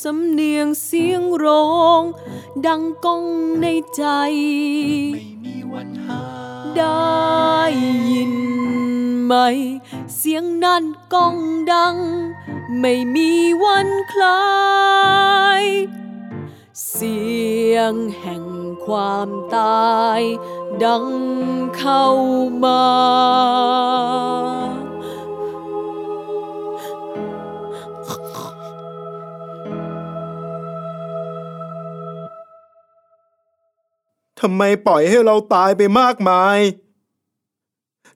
[0.00, 2.02] สำเนียงเสียงร้อง
[2.66, 3.24] ดังก้อง
[3.60, 4.04] ในใจ
[5.14, 6.22] ไม่มีวันหา
[6.76, 7.60] ได้
[8.12, 8.34] ยิน
[9.24, 9.34] ไหม
[10.16, 11.36] เสียงนั้นก้อง
[11.72, 11.96] ดัง
[12.80, 13.30] ไม่มี
[13.64, 14.42] วันคลา
[15.62, 15.64] ย
[16.88, 17.20] เสี
[17.74, 18.44] ยงแห่ง
[18.86, 20.20] ความตาย
[20.84, 21.06] ดัง
[21.76, 22.06] เข้า
[22.64, 22.84] มา
[34.40, 36.58] ทำไมปล่อยให้เราตายไปมากมาย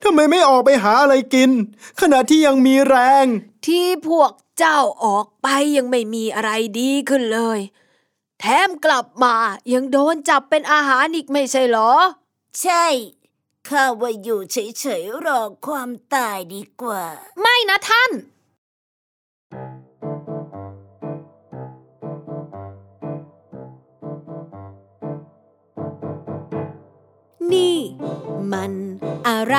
[0.03, 1.51] ทำไมไม่ออกไปหาอะไรกิน
[2.01, 3.25] ขณะที่ยังมีแรง
[3.67, 7.59] ที่พวกเจ้าออกไปยังไม่มีอะไรดีขึ้นเลย
[8.39, 9.35] แถมกลับมา
[9.73, 11.93] ยังโดนจับเป็นอาหารอีกไม่ใช่เหรอ
[12.61, 12.85] ใช่
[13.69, 17.03] ข้าว่าอยู่เฉยๆรอความตายดีกว่า
[17.41, 18.11] ไม่นะท่าน
[27.53, 27.77] นี่
[28.51, 28.73] มัน
[29.27, 29.57] อะไร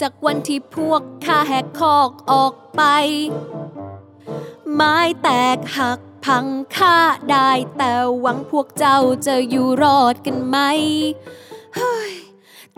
[0.00, 2.82] จากวันที่พวกข้าแหกคอกออกไป
[4.74, 6.96] ไม้แตกหักพังค่า
[7.30, 10.58] ได้แต่หวังพวกเจ้าจะอยู่รอดกันไหม
[11.76, 12.12] เฮ้ย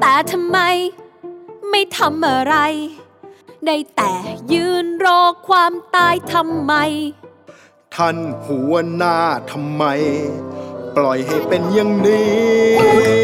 [0.01, 0.59] แต่ทำไม
[1.71, 2.57] ไม่ทำอะไร
[3.67, 4.13] ได้แต่
[4.53, 6.73] ยืนรอความตายทำไม
[7.95, 9.17] ท่านหัวหน้า
[9.51, 9.85] ทำไม
[10.97, 12.31] ปล่อยให้เป็นอย่างนี้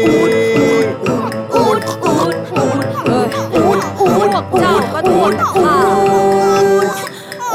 [0.05, 0.31] อูด
[1.55, 5.77] อูดอูดเอออูดอูดพวกเจ้าก็ถูกฆ่า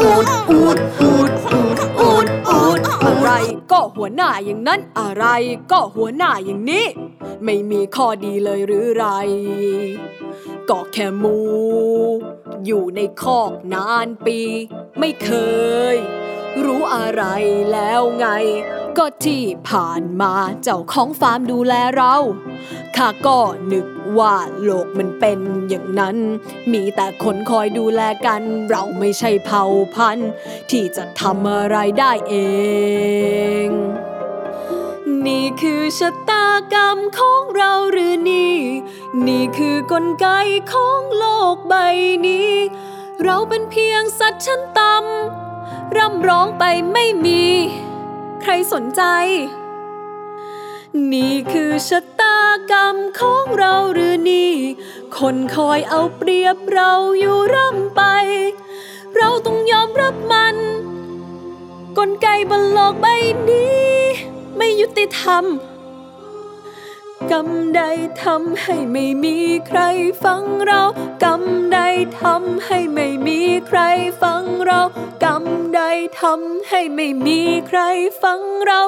[0.00, 3.30] อูดอูดอูดอูดอูดอูดอะไร
[3.72, 5.26] ก็หัวหน้าอย่างนั้นอะไร
[5.72, 6.86] ก็หัวหน้าอย่างนี้
[7.44, 9.06] ไม่มีข้อดีเลยหรือไร
[10.70, 11.38] ก็แค่มู
[12.66, 14.38] อยู่ในคอกนานปี
[14.98, 15.30] ไม่เค
[15.94, 15.96] ย
[16.64, 17.24] รู้อะไร
[17.72, 18.26] แล้วไง
[18.98, 22.16] ก็ที่ผ่านมาเจ้าของฟาร์มดูแลเรา
[22.96, 23.40] ข้าก็
[23.72, 23.86] นึก
[24.18, 26.16] ว่าโลกมันเป็นอย่างนั้น
[26.72, 30.30] มีแต่คนคอยดูแลกัน เราไม่ใช่เผ่าพันธุ์
[30.70, 32.34] ที่จะทำอะไรได้เอ
[33.66, 33.68] ง
[35.26, 38.56] นี่คือชะตากรรมของเราหรือนี่
[39.26, 40.26] นี่คือกลไก
[40.72, 41.74] ของโลกใบ
[42.26, 42.50] นี้
[43.24, 47.44] เราเป็นเพียงสัตว์ชั้นต่ำร่ำร้องไปไม่มี
[48.46, 49.02] ใครสนใจ
[51.12, 52.38] นี่คือชะตา
[52.70, 54.52] กรรมของเราหรือนี่
[55.18, 58.02] คนคอยเอาเปรียบเราอยู่ร่ำไป
[59.16, 60.56] เราต้องยอมรับมัน
[61.98, 63.06] กลไกบนโลกใบ
[63.48, 63.88] นี้
[64.56, 65.44] ไม่ยุติธรรม
[67.32, 67.82] กรรมใด
[68.22, 69.36] ทำให้ไม่มี
[69.68, 69.80] ใคร
[70.24, 70.82] ฟังเรา
[71.24, 71.78] กรรมใด
[72.20, 73.80] ทำให้ไม่มีใคร
[74.22, 74.80] ฟังเรา
[75.24, 75.82] กรรม ใด
[76.20, 77.80] ทำให้ไม่มีใคร
[78.22, 78.80] ฟังเรา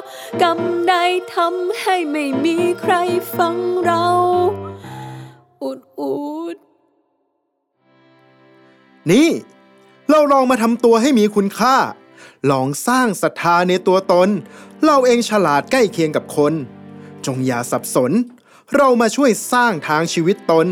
[0.43, 0.95] กรรมใด
[1.35, 2.95] ทำให้ไม่มีใคร
[3.37, 4.07] ฟังเรา
[5.63, 6.15] อุดอุ
[6.55, 6.57] ด
[9.11, 9.29] นี่
[10.11, 11.77] เราลองมาทำตัวให้มีคุณค่า
[12.51, 14.29] ลองสร้างศรัทธาในตัวตน
[14.85, 16.53] เราเองฉลาดใกล้เคียงกับคน
[17.27, 18.13] จงอย่าสับสน
[18.77, 20.67] เรามาช่วยสร้างทางชีวิตตน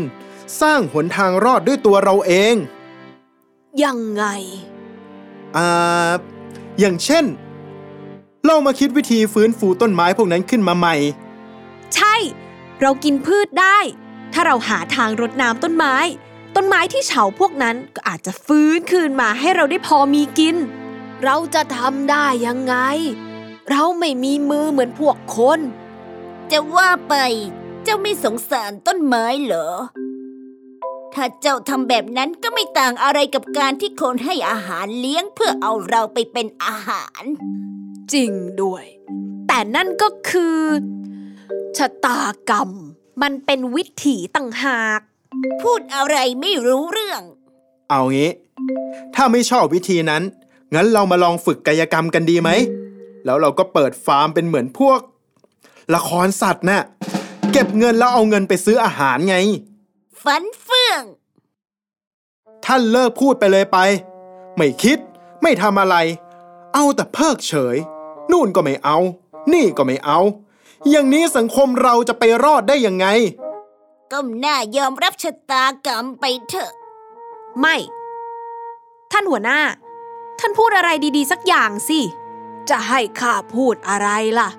[0.61, 2.55] สร้างหนทางรอดด้วยตัวเราเอง
[3.83, 4.23] ยังไง
[5.57, 6.11] อ่า
[6.79, 7.25] อย่างเช่น
[8.45, 10.95] เรามาคิดวิธีฟื้นฟูต้นไม้พวกนั้นขึ้นมาใหม่
[11.95, 12.15] ใช่
[12.81, 13.77] เรากินพืชได้
[14.33, 15.95] ถ้าเราหาทางรดน้ำต้นไม้
[16.55, 20.55] ต้นไม้ที่เฉาพวกนั้นก็อาจจะฟื้นคืนมาให้เราได้พอมีกิน
[21.23, 22.75] เราจะทำได้ยังไง
[23.69, 25.59] เราไม่มีมือเหมือนพวกคน
[26.51, 27.15] จะว่าไป
[27.83, 29.69] เจ้าไม่สงสารต้นไม้เหรอ
[31.15, 37.23] ถ้าเจ้าทำแบบนั้นก็ไม่ต่างอะไรกับการที่คนให้อาหารเลี้ยงเพื่อเอาเราไปเป็นอาหาร
[38.13, 38.85] จริงด้วย
[39.47, 40.59] แต่นั่นก็คือ
[41.77, 42.69] ชะตากรรม
[43.21, 44.99] มันเป็นวิถีต่างหาก
[45.61, 47.21] พูดอะไรไม่รู้เรื่อง
[47.89, 48.31] เอางี้
[49.15, 50.23] ถ้าไม่ชอบวิธีนั้น
[50.73, 52.49] งั้นเรามาลองฝึกกายกรรมกันดีไหม
[53.25, 54.99] แล้วเราก็เปิดฟาร์มเป็นเหมือนพวก
[55.95, 56.83] ละครสัตว์น่ะ
[57.51, 59.37] เก็บเงินแล้วเอาเงินไปซื้ออาหารไง
[60.25, 61.03] ฝันเฟื่อง
[62.65, 63.77] ท่านเลิกพูดไปเลยไป
[64.57, 64.97] ไม่คิด
[65.41, 65.95] ไม่ทำอะไร
[66.73, 67.77] เอาแต่เพิกเฉย
[68.31, 68.97] นู่นก็ไม่เอา
[69.53, 70.19] นี่ก็ไม่เอา
[70.89, 73.07] อย่างนี้สังคมเราจะไปรอดได้ยังไง
[74.11, 76.71] ก้มหน้ายอมรับชะตากรรมไปเถอะ
[77.59, 77.75] ไม่
[79.11, 79.59] ท่านหัวหน้า
[80.39, 81.99] ท่านพูดอะไรดีๆ สักอย่างสิ
[82.69, 84.09] จะให้ข้าพูดอะไร
[84.39, 84.49] ล่ะ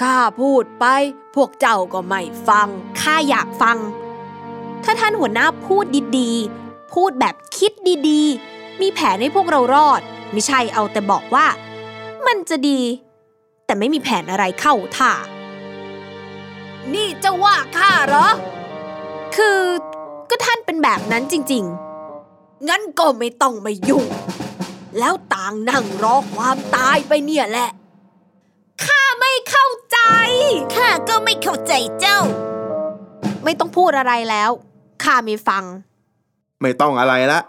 [0.00, 0.84] ข้าพูดไป
[1.34, 2.68] พวกเจ้าก็ไม่ฟัง
[3.00, 3.78] ข้าอยากฟัง
[4.84, 5.84] ถ้าท่านหัวหน้าพูด
[6.18, 7.72] ดีๆ พูดแบบคิด
[8.08, 10.00] ดีๆ มีแผนให้พวกเรารอด
[10.32, 11.46] ไม่ใช่เอาแต่บอกว่า
[12.26, 12.80] มันจะดี
[13.64, 15.12] แต่ไม่มีแผนอะไรเข้าท่า
[16.94, 18.28] นี่จะว่าข้าเหรอ
[19.36, 19.60] คือ
[20.30, 21.64] ก็ท่านเป็นแบบนั้นจริง
[22.16, 24.04] ๆ งั้นก็ไม่ต้องมายุ่ง
[24.98, 27.70] แล้วต่างนั่งรอความตายไปเนี่ยแหละ
[28.84, 29.98] ข้าไม่เข้าใจ
[30.74, 32.20] ข้าก็ไม่เข้าใจเจ้า
[33.44, 34.50] ไม่ต้องพูดอะไรแล้ว
[35.04, 35.64] ข้าไม่ฟัง
[36.60, 37.40] ไม่ต้องอะไรละ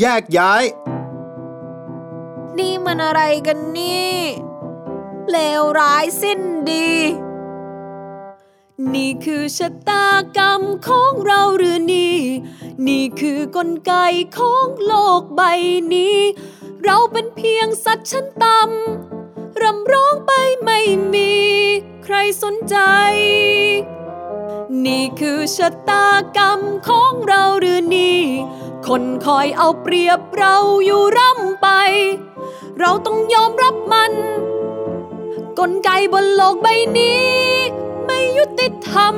[0.00, 0.64] แยกย้าย
[2.58, 4.14] นี่มันอะไรกันนี่
[5.30, 6.90] เลวร้ายสิ้นดี
[8.94, 10.06] นี่คือชะตา
[10.36, 12.16] กรรมของเราหรือนี่
[12.88, 13.92] นี่คือกลไก
[14.38, 15.42] ของโลกใบ
[15.94, 16.18] นี้
[16.84, 20.32] เราเป็นเพียงสัตว์ชั้นต่ำรำร้องไป
[20.64, 20.80] ไม่
[21.14, 21.32] มี
[22.04, 22.76] ใครสนใจ
[24.84, 28.20] นี่คือชะตากรรมของเราหรือนี่
[28.88, 31.68] คนคอยเอาเปรียบเราอยู่ร่ำไป
[32.78, 34.12] เราต้องยอมรับมัน
[35.58, 37.26] กลไกบนโลกใบนี้
[38.04, 39.16] ไม่ยุติธรรม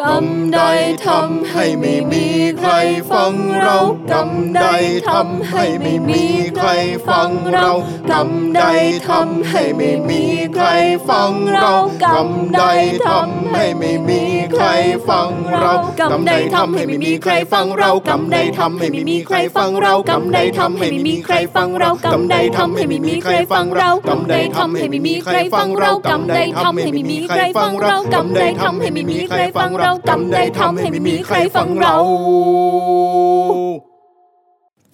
[0.00, 0.60] กรรมใด
[1.06, 2.26] ทำให้ไม่มี
[2.60, 2.72] ใคร
[3.12, 3.76] ฟังเรา
[4.12, 4.66] กรรมใด
[5.08, 6.22] ทำให้ไม่มี
[6.56, 6.68] ใคร
[7.08, 7.68] ฟังเรา
[8.10, 8.62] กรรมใด
[9.08, 10.22] ทำให้ไม่มี
[10.54, 10.66] ใคร
[11.08, 11.72] ฟังเรา
[12.04, 12.62] กรรมใด
[13.08, 14.64] ทำให้ไม่มีใคร
[15.08, 31.96] ฟังเรากรรมใดทำให้ไม่มีใครฟังเรากรรมใดทำให้ไม่มีใครฟังเรากรรมใดทำให้ไม่มีใครฟังเรากรรมใดทำให้ไม่มีใครฟังเรากรรมใดทำให้ไม่มีใครฟังเรากรรมใดทำให้ไม่มีใครฟังเรากรรมใดทำให้ไม่มีใครฟังเรากรรมใดทำให้ไม่มีใครฟังเรา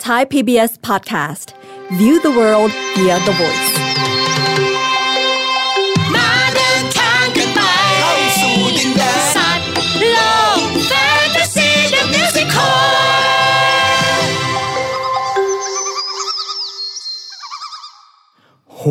[0.04, 1.48] Thai PBS Podcast
[1.98, 3.72] View the world via the voice
[6.14, 7.60] มาเดินทางกันไป
[8.00, 9.68] เข้าสู่ดินแดนสัตว์
[10.12, 10.18] โล
[10.56, 10.92] กแฟ
[11.24, 12.96] นตาซีเดอะมิวสิคอล
[18.74, 18.82] โห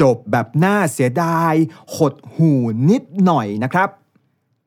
[0.00, 1.54] จบแบบน่าเสียดาย
[1.94, 2.50] หดหู
[2.90, 3.88] นิดหน่อยนะครับ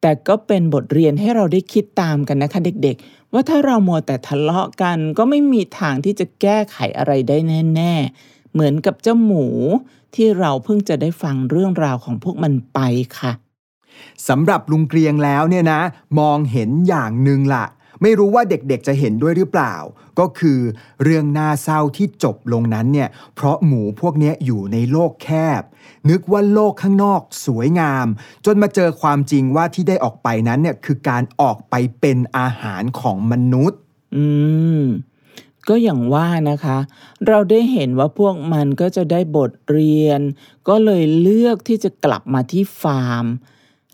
[0.08, 7.38] แต่ก็เป็นบทเรียนให้เราได้คิดตามกันนะคะเด็กๆ ว่าถ้าเรามัวแต่ทะเลาะกันก็ไม่มีทางที่จะแก้ไขอะไรได้
[7.76, 9.46] แน่ ๆ เหมือนกับเจ้าหมู
[10.16, 12.80] ที่เราเพิ่งจะได้ฟังเรื่องราวของพวกมันไป
[13.20, 13.32] ค่ะ
[14.28, 15.82] สำหรับลุงเกรียงแล้วเนี่ยนะ
[16.20, 17.66] มองเห็นอย่างหนึ่งละ
[18.02, 19.76] ไม่รู้ว่าเด็กๆจะเห็นด้วยหรือเปล่า
[20.20, 20.60] ก็คือ
[21.04, 25.30] เรื่องน่าเศร้าที่จบลงนั้นเนี่ย เพราะหมูพวกนี้อยู่ในโลกแค
[25.60, 25.62] บ
[26.10, 28.08] นึกว่าโลกข้างนอกสวยงาม
[28.46, 33.80] จนมาเจอความจริงว่าที่ได้ออกไปนั้นเนี่ยคือการออกไปเป็นอาหารของมนุษย์
[34.16, 34.26] อื
[34.80, 34.82] ม
[35.68, 36.78] ก็อย่างว่านะคะ
[37.28, 40.20] เราได้เห็นว่าพวกมันก็จะได้บทเรียน
[40.68, 43.26] ก็เลยเลือกที่จะกลับมาที่ฟาร์ม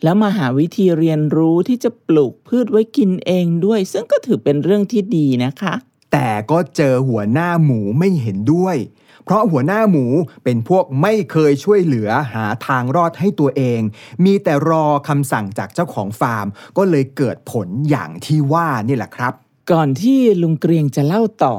[0.04, 5.74] แล้วมาหาวิธีเรียนรู้ที่จะปลูกพืชไว้กินเองด้วย ซึ่งก็ถือเป็นเรื่องที่ดีนะคะ
[6.12, 8.78] แต่ก็เจอหัวหน้าหมูไม่เห็นด้วย
[9.26, 10.06] เพราะหัวหน้าหมู
[10.44, 13.82] เป็นพวกไม่เคยช่วยเหลือหาทางรอดให้ตัวเอง
[14.26, 19.34] มีแต่รอคำสั่งจากเจ้าของฟาร์ม ก็เลยเกิดผลอย่างที่ว่านี่แหละครับ
[19.72, 21.56] ก่อนที่ลุงเกรียงจะเล่าต่อ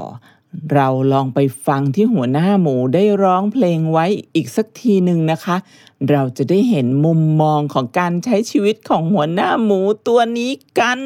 [0.75, 5.57] เราลองไปฟังที่หัวหน้าหมูได้ร้องเพลงไว้อีกสักทีหนึ่งนะคะ
[6.11, 11.01] เราจะได้เห็นมุมมองของการใช้ชีวิตของหัวหน้าหมูตัวนี้กัน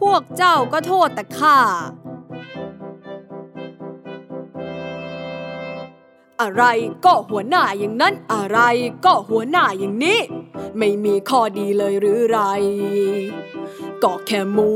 [0.00, 1.58] พวกเจ้าก็โทษแต่ข้า
[6.40, 6.64] อะไร
[7.04, 8.58] ก็หัวหน้าอย่างนั้น อะไร
[9.04, 10.20] ก็หัวหน้าอย่างนี้
[10.78, 12.40] ไม่มีข้อดีเลยหรือไร
[14.02, 14.70] ก็แค่หมู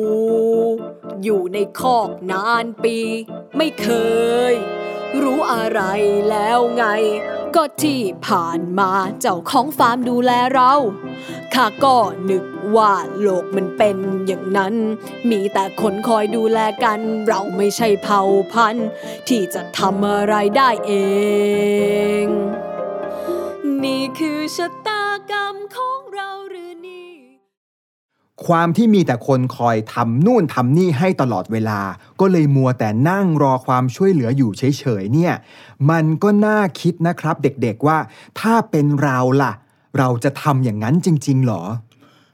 [1.23, 2.97] อยู่ในคอกนานปี
[3.57, 3.89] ไม่เค
[4.53, 4.55] ย
[5.23, 5.81] รู้อะไร
[6.31, 6.85] แล้วไง
[7.57, 10.75] ก็ที่ผ่านมาเจ้าของฟาร์มดูแลเรา
[11.55, 11.97] ข้าก็
[12.31, 12.45] นึก
[12.77, 14.75] ว่าโลกมันเป็นอย่างนั้น
[15.31, 18.21] มีแต่คนคอยดูแลกัน เราไม่ใช่เผ่า
[18.53, 18.89] พันธุ์
[19.29, 20.93] ที่จะทำอะไรได้เอ
[22.23, 22.25] ง
[23.85, 26.68] นี่คือชะตากรรมของเราหรือ
[28.47, 31.81] ความที่มีแต่คนคอยทำนู่นทำนี่ให้ตลอดเวลา
[32.21, 35.35] ก็เลยมัวแต่นั่งรอความช่วยเหลืออยู่เฉยๆเนี่ย
[35.91, 37.99] มันก็น่าคิดนะครับเด็กๆว่า
[38.41, 39.53] ถ้าเป็นเราล่ะ
[39.99, 41.63] เราจะทำอย่างนั้นจริงๆหรอ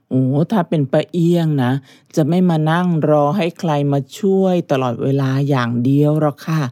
[0.09, 1.73] โอ้ถ้าเป็นปะเอี้ยงนะ
[2.17, 6.63] จะไม่มานั่งรอให้ใครมาช่วยตลอดเวลาอย่างเดียวหรอกค่ะ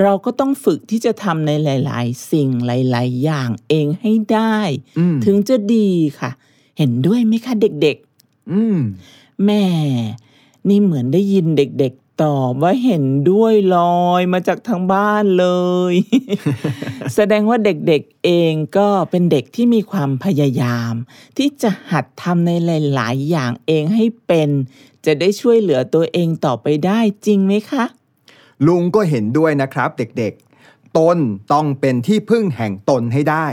[0.00, 4.56] เราก็ต้องฝึกที่จะทำในหลาย ๆ สิ่งหลาย ๆ อย่างเองให้ได้
[4.98, 6.30] อืมถึงจะดีค่ะ
[6.78, 7.98] เห็นด้วยไหมคะเด็ก
[8.52, 9.64] อืมๆแม่
[10.68, 15.46] นี่เหมือนได้ยินเด็กๆ ตอบว่าเห็นด้วยลอยมาจากทางบ้านเล
[15.92, 15.94] ย
[17.14, 20.92] แสดงว่าเด็กๆเองก็เป็นเด็กที่มีความพยายาม
[21.38, 22.50] ที่จะหัดทำใน
[22.94, 24.48] หลายๆ อย่างเองให้เป็น
[25.06, 27.84] จะได้ช่วยเหลือตัวเองต่อไปได้จริงไหมคะ
[28.66, 31.18] ลุงก็เห็นด้วยนะครับเด็กๆ ตน
[31.52, 33.46] ต้องเป็นที่พึ่งแห่งตนให้ได้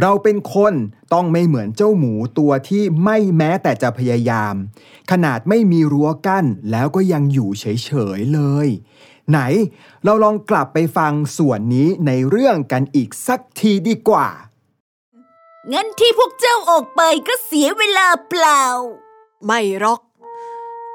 [0.00, 0.74] เราเป็นคน
[1.12, 4.54] ต้องไม่เหมือนเจ้าหมูตัวที่ไม่แม้แต่จะพยายาม
[5.10, 8.68] ขนาดไม่มีรั้วกั้นแล้วก็ยังอยู่เฉยๆเลย
[9.30, 9.38] ไหน
[10.04, 14.28] เราลองกลับไปฟังส่วนนี้ในเรื่องกันอีกสักทีดีกว่า
[15.72, 18.64] งั้นที่พวกเจ้าออกไปก็เสียเวลาเปล่า
[19.44, 20.00] ไม่หรอก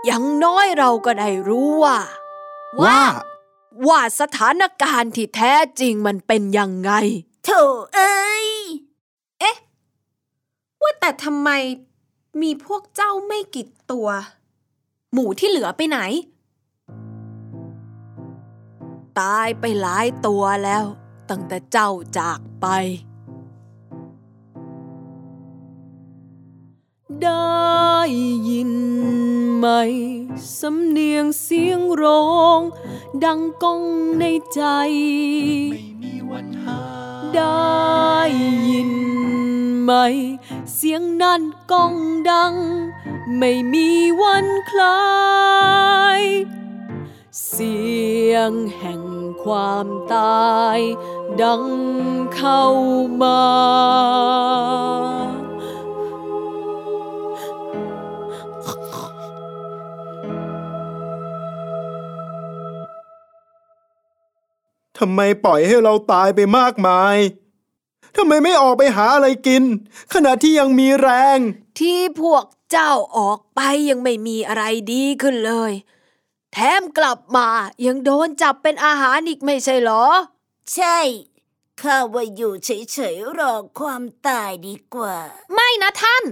[0.06, 2.00] อย่างน้อยเราก็ได้รู้ว่า
[2.82, 3.02] ว่า
[3.88, 6.92] ว่าสถานการณ์ที่แท้จริงมันเป็นยังไง
[7.46, 7.50] โถ
[7.96, 8.46] เอ้ย
[9.40, 9.58] เอ๊ะ
[10.82, 11.50] ว่าแต่ทำไม
[12.42, 14.08] มีพวกเจ้าไม่กี่ตัว
[15.12, 16.00] หมูที่เหลือไปไหน
[19.20, 20.86] ตายไปหลายตัวแล้ว
[21.30, 22.68] ตั้งแต่เจ้าจากไป
[27.22, 27.46] ได้
[28.50, 28.74] ยิน
[29.58, 29.68] ไหม
[30.60, 32.26] สำเนียงเสียงร้อ
[32.60, 32.62] ง
[33.24, 33.82] ดังก้อง
[34.20, 34.62] ในใจ
[37.04, 37.56] ไได้
[38.70, 38.92] ยิน
[39.84, 39.92] ไหม
[40.74, 41.96] เสียงนั้นก้อง
[42.30, 42.54] ดัง
[43.38, 43.88] ไม่มี
[44.22, 45.02] วันคลา
[46.20, 46.22] ย
[47.48, 47.78] เสี
[48.32, 49.04] ยงแห่ง
[49.44, 50.80] ความตาย
[51.42, 51.64] ดัง
[52.36, 52.64] เข้า
[53.22, 53.42] มา
[64.98, 67.18] ทำไมปล่อยให้เราตายไปมากมาย
[68.16, 69.64] ทำไมไม่ออกไปหาอะไรกิน
[70.14, 71.40] ขณะที่ยังมีแรง
[71.80, 75.72] ที่พวกเจ้าออกไปยังไม่มีอะไรดีขึ้นเลย
[76.52, 77.48] แถมกลับมา
[77.86, 80.06] ยังโดนจับเป็นอาหารอีกไม่ใช่เหรอ
[80.74, 80.98] ใช่
[81.82, 85.16] ข้าว่าอยู่เฉยๆรอความตายดีกว่า
[85.54, 86.24] ไม่นะท่าน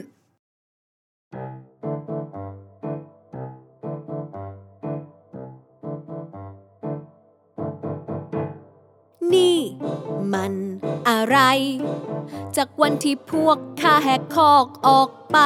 [9.33, 9.57] นี่
[10.33, 10.53] มัน
[11.09, 11.37] อะไร
[12.55, 15.37] จากวันที่พวกข้าแหกคอกออกไป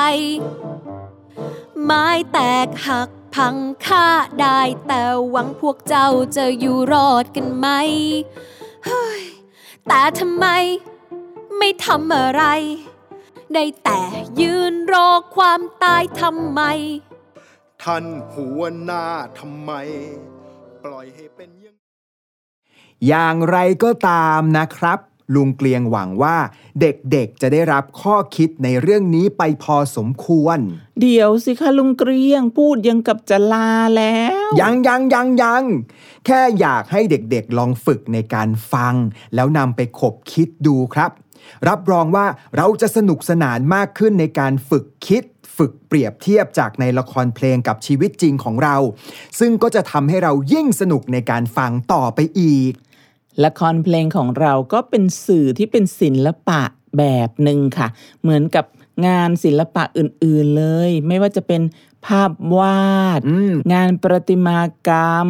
[1.84, 4.08] ไม้แตกหักพังค่า
[4.42, 7.68] ได้แต่หวังพวกเจ้าจะอยู่รอดกันไหม
[8.86, 9.24] เฮ้ย
[9.88, 10.46] แต่ทำไม
[11.58, 12.44] ไม่ทำอะไร
[13.54, 14.02] ได้แต่
[14.42, 16.62] ยืนรอความตายทำไม
[17.84, 19.06] ท่านหัวหน้า
[19.40, 19.72] ทำไม
[20.84, 21.50] ปล่อยให้เป็น
[23.06, 25.00] อยังอย่างไรก็ตามนะครับ
[25.36, 26.38] ลุงเกลียงหวังว่า
[26.82, 30.60] เด็กๆจะได้รับข้อคิดในเรื่องนี้ไปพอสมควร
[31.02, 35.64] เดี๋ยวสิคะลุงเกรียงพูดยังกับจะลาแล้ว ยังยังยังยัง
[36.26, 38.96] แค่อยากให้เด็กๆลองฝึกในการฟัง
[39.36, 41.12] แล้วนำไปขบคิดดูครับ
[41.68, 42.26] รับรองว่า
[42.58, 45.24] เราจะสนุกสนานมากขึ้นในการฝึกคิด
[45.58, 48.76] ฝึกเปรียบเทียบจากในละครเพลงกับชีวิตจริงของเรา
[49.40, 52.74] ซึ่งก็จะทำให้เรายิ่งสนุกในการฟังต่อไปอีก
[53.46, 56.62] ละครเพลงของเราก็เป็นสื่อที่เป็นศิลปะ
[56.98, 57.88] แบบหนึ่งค่ะ
[58.22, 58.66] เหมือนกับ
[59.08, 61.62] งานศิลปะอื่นๆเลย ไม่ว่าจะเป็น
[62.06, 65.30] ภาพวาดอืมงานประติมากรรม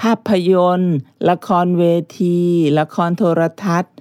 [0.00, 0.96] ภาพยนตร์
[1.30, 1.84] ละครเว
[2.20, 2.40] ที
[2.78, 3.94] ละครโทรทัศน์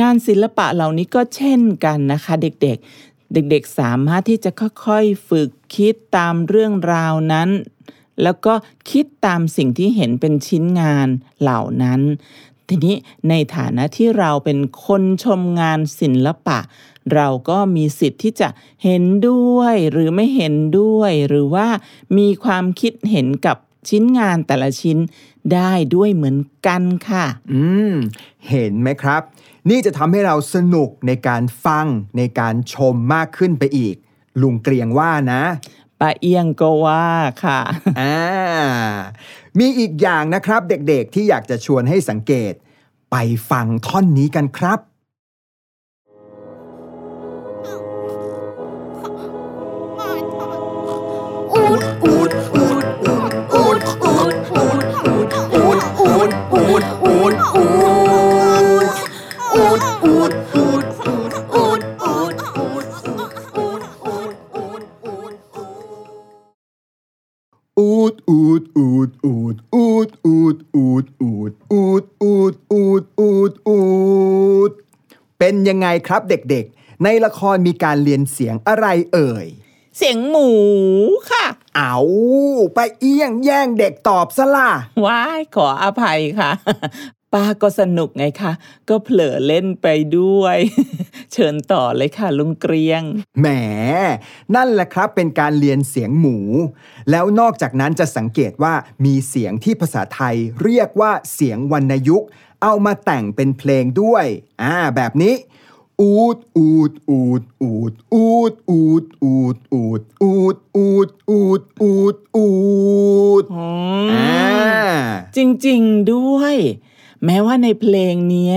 [0.00, 4.50] งานศิลปะเหล่านี้ก็เช่นกันนะคะ เด็กๆ เด็กๆสามารถที่จะ
[4.86, 7.48] ค่อยๆฝึกคิดตามเรื่องราวนั้น
[8.22, 8.54] แล้วก็
[8.90, 11.08] คิดตามสิ่งที่เห็นเป็นชิ้นงาน
[11.40, 12.00] เหล่านั้น
[12.72, 12.96] ทีนี้
[13.30, 16.58] ในฐานะที่เราเป็นคนชมงานศิลปะ
[17.14, 18.48] เราก็มีสิทธิ์ที่จะ
[18.84, 21.68] เห็นด้วยหรือไม่เห็นด้วย หรือว่า
[22.18, 23.56] มีความคิดเห็นกับ
[23.88, 24.98] ชิ้นงานแต่ละชิ้น
[25.54, 27.94] ได้ด้วยเหมือนกันค่ะ อืม
[28.48, 29.22] เห็นไหมครับ
[29.70, 31.86] นี่จะทำให้เราสนุกในการฟัง
[32.18, 33.96] ในการชมมากขึ้นไปอีก
[34.42, 35.42] ลุงเกรียงว่านะ
[36.02, 37.06] ป้าเอียงก็ว่า
[37.44, 37.60] ค่ะ
[38.00, 38.18] อ่า
[39.58, 42.52] มีอีกอย่างนะครับเด็กๆที่อยากจะชวนให้สังเกต
[43.10, 43.16] ไป
[43.50, 44.78] ฟังท่อนนี้กันครับ
[68.32, 73.80] อูดอูดอูดอูดอูดอูดอูดอูดอูดอูดอูดอูดอูดอู
[74.68, 74.70] ด
[75.38, 79.46] เป็นยังไงครับเด็กๆ ในละครมีการเรียนเสียงอะไรเอ่ย
[79.96, 80.50] เสียงหมู
[81.30, 81.98] ค่ะ เอา
[82.74, 84.70] ไปเอี้ยงแย่งเด็กตอบซะล่ะ
[85.06, 86.50] ว้ายขออภัยค่ะ
[87.32, 88.52] ป้าก็สนุกไงคะ
[88.88, 89.86] ก็เผลอเล่นไป
[90.18, 90.58] ด้วย
[91.32, 93.02] เชิญต่อเลยค่ะ ลุงเกรียง
[93.40, 93.46] แหม
[94.54, 96.36] นั่นแหละครับเป็นการเรียนเสียงหมู
[97.10, 98.74] แล้วนอกจากนั้นจะสังเกตว่า
[99.04, 102.28] มีเสียงที่ภาษาไทยเรียกว่าเสียงวรรณยุกต์
[102.62, 104.24] เอามาแต่งเป็นเพลงด้วย
[104.62, 105.34] อ่า แบบนี้
[106.00, 112.48] อูดอูดอูดอูดอูดอูดอูดอูดอูดอูดอูดอูดอู
[113.42, 113.68] ดอื
[114.12, 115.00] อ่าม
[115.36, 116.56] จริง ๆ ด้วย
[117.24, 118.54] แม้ว่าในเพลงนี้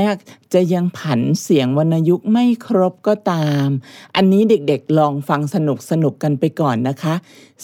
[0.54, 3.68] จะยังผันเสียงวรรณยุกต์ไม่ครบก็ตาม
[4.16, 7.16] อันนี้เด็กๆลองฟังสนุกสนุกๆกันไปก่อนนะคะ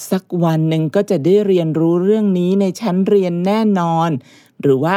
[0.10, 4.10] สักวันหนึ่งก็จะได้เรียนรู้เรื่องนี้ในชั้นเรียนแน่นอน
[4.62, 4.95] หรือว่า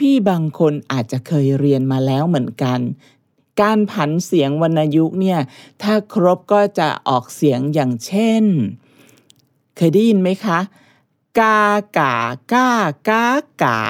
[0.00, 2.78] พี่ๆบางคนอาจจะเคยเรียนมาแล้วเหมือนกัน
[3.60, 5.40] การผันเสียงวรรณยุกต์เนี่ย
[5.82, 8.44] ถ้าครบก็จะออกเสียงอย่างเช่น
[9.76, 10.60] เคยได้ยินไหมคะ
[11.38, 11.60] กา
[11.98, 12.14] กา
[12.52, 12.70] ก้า
[13.08, 13.24] กา
[13.62, 13.80] กา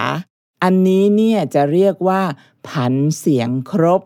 [0.68, 2.22] อันนี้เนี่ยจะเรียกว่า
[2.68, 4.02] ผันเสียงครบ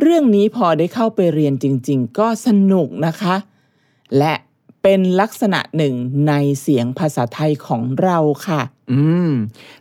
[0.00, 3.36] เรื่องนี้พอได้เข้าไปเรียนจริง ๆ ก็สนุกนะคะ
[4.18, 4.34] และ
[4.82, 5.94] เป็นลักษณะหนึ่ง
[6.28, 8.60] ในเสียงภาษาไทยของเราค่ะ
[8.92, 9.30] อืม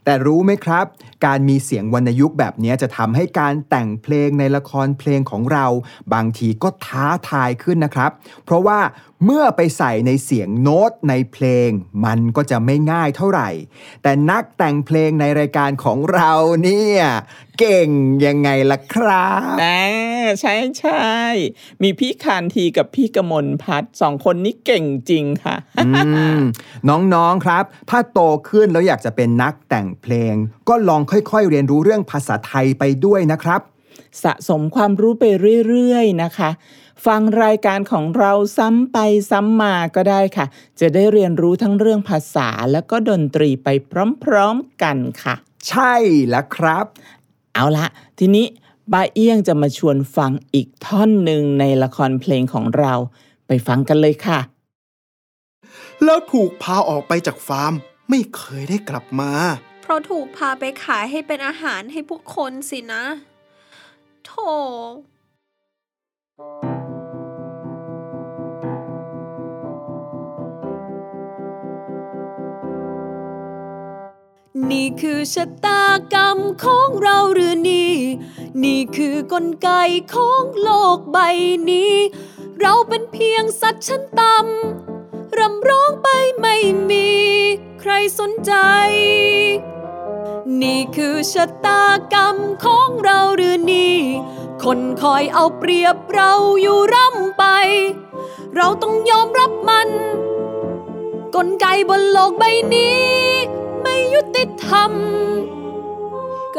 [0.03, 0.85] แต่รู้ไหมครับ
[1.25, 5.65] การมีเสียงวรรณยุกต์แบบนี้จะทำให้การแต่งเพลงในละครเพลงของเรา
[6.13, 8.11] บางทีก็ท้าทายขึ้นนะครับ
[8.45, 8.79] เพราะว่า
[9.25, 11.69] เมื่อไปใส่ในเสียงโน้ตในเพลง
[12.05, 13.49] มันก็จะไม่ง่ายเท่าไหร่
[14.03, 16.31] แต่นักแต่งเพลงในรายการของเรา
[16.63, 17.01] เนี่ย
[17.59, 17.89] เก่ง
[18.25, 21.07] ยังไงล่ะครับอ่าใช่ใช่
[21.83, 25.55] มีพี่คานทีกับพี่กมลพัฒน์สองคนนี้เก่งจริงค่ะ
[25.85, 25.89] อื
[26.37, 26.39] ม
[26.89, 30.33] น้องๆครับ ถ้าโตขึ้นแล้วอยากจะเป็นนักแต่งเพลง
[30.69, 33.61] ก็ลองค่อยๆเรียนรู้เรื่องภาษาไทยไปด้วยนะครับ
[34.23, 35.25] สะสมความรู้ไป
[35.67, 36.49] เรื่อยๆนะคะ
[37.05, 38.97] ฟังรายการของเราซ้ำไป
[39.31, 40.45] ซ้ำมาก็ได้ค่ะ
[40.79, 43.67] จะได้เรียนรู้ทั้งเรื่องภาษาแล้วก็ดนตรีไป
[44.23, 45.35] พร้อมๆกันค่ะ
[45.69, 45.93] ใช่
[46.29, 46.85] แล้วครับ
[47.53, 47.87] เอาละ
[48.19, 48.45] ทีนี้
[48.93, 52.93] บาเอี้ยงจะมาชวนฟังอีกท่อนหนึ่งในละครเพลงของเรา
[53.47, 54.39] ไปฟังกันเลยค่ะ
[56.03, 57.73] แล้วถูกพาออกไปจากฟาร์ม
[58.09, 59.31] ไม่เคยได้กลับมา
[59.81, 63.03] เพราะถูกพาไปขายให้เป็นอาหารให้พวกคนสินะ
[64.25, 64.31] โถ
[74.67, 75.83] นี่คือชะตา
[76.13, 77.93] กรรมของเราหรือนี่
[78.63, 79.69] นี่คือกลไก
[80.15, 81.17] ของโลกใบ
[81.69, 81.93] นี้
[82.59, 86.55] เราเป็นเพียงสัตว์ชั้นต่ำรำร้องไปไม่
[86.89, 87.09] มี
[87.79, 88.53] ใครสนใจ
[90.61, 91.83] นี่คือชะตา
[92.13, 93.97] กรรมของเราหรือนี่
[94.63, 96.31] คนคอยเอาเปรียบเรา
[96.61, 97.43] อยู่ร่ำไป
[98.55, 99.89] เราต้องยอมรับมัน
[101.35, 102.43] กลไกบนโลกใบ
[102.75, 102.99] นี้
[104.19, 104.45] quyết đi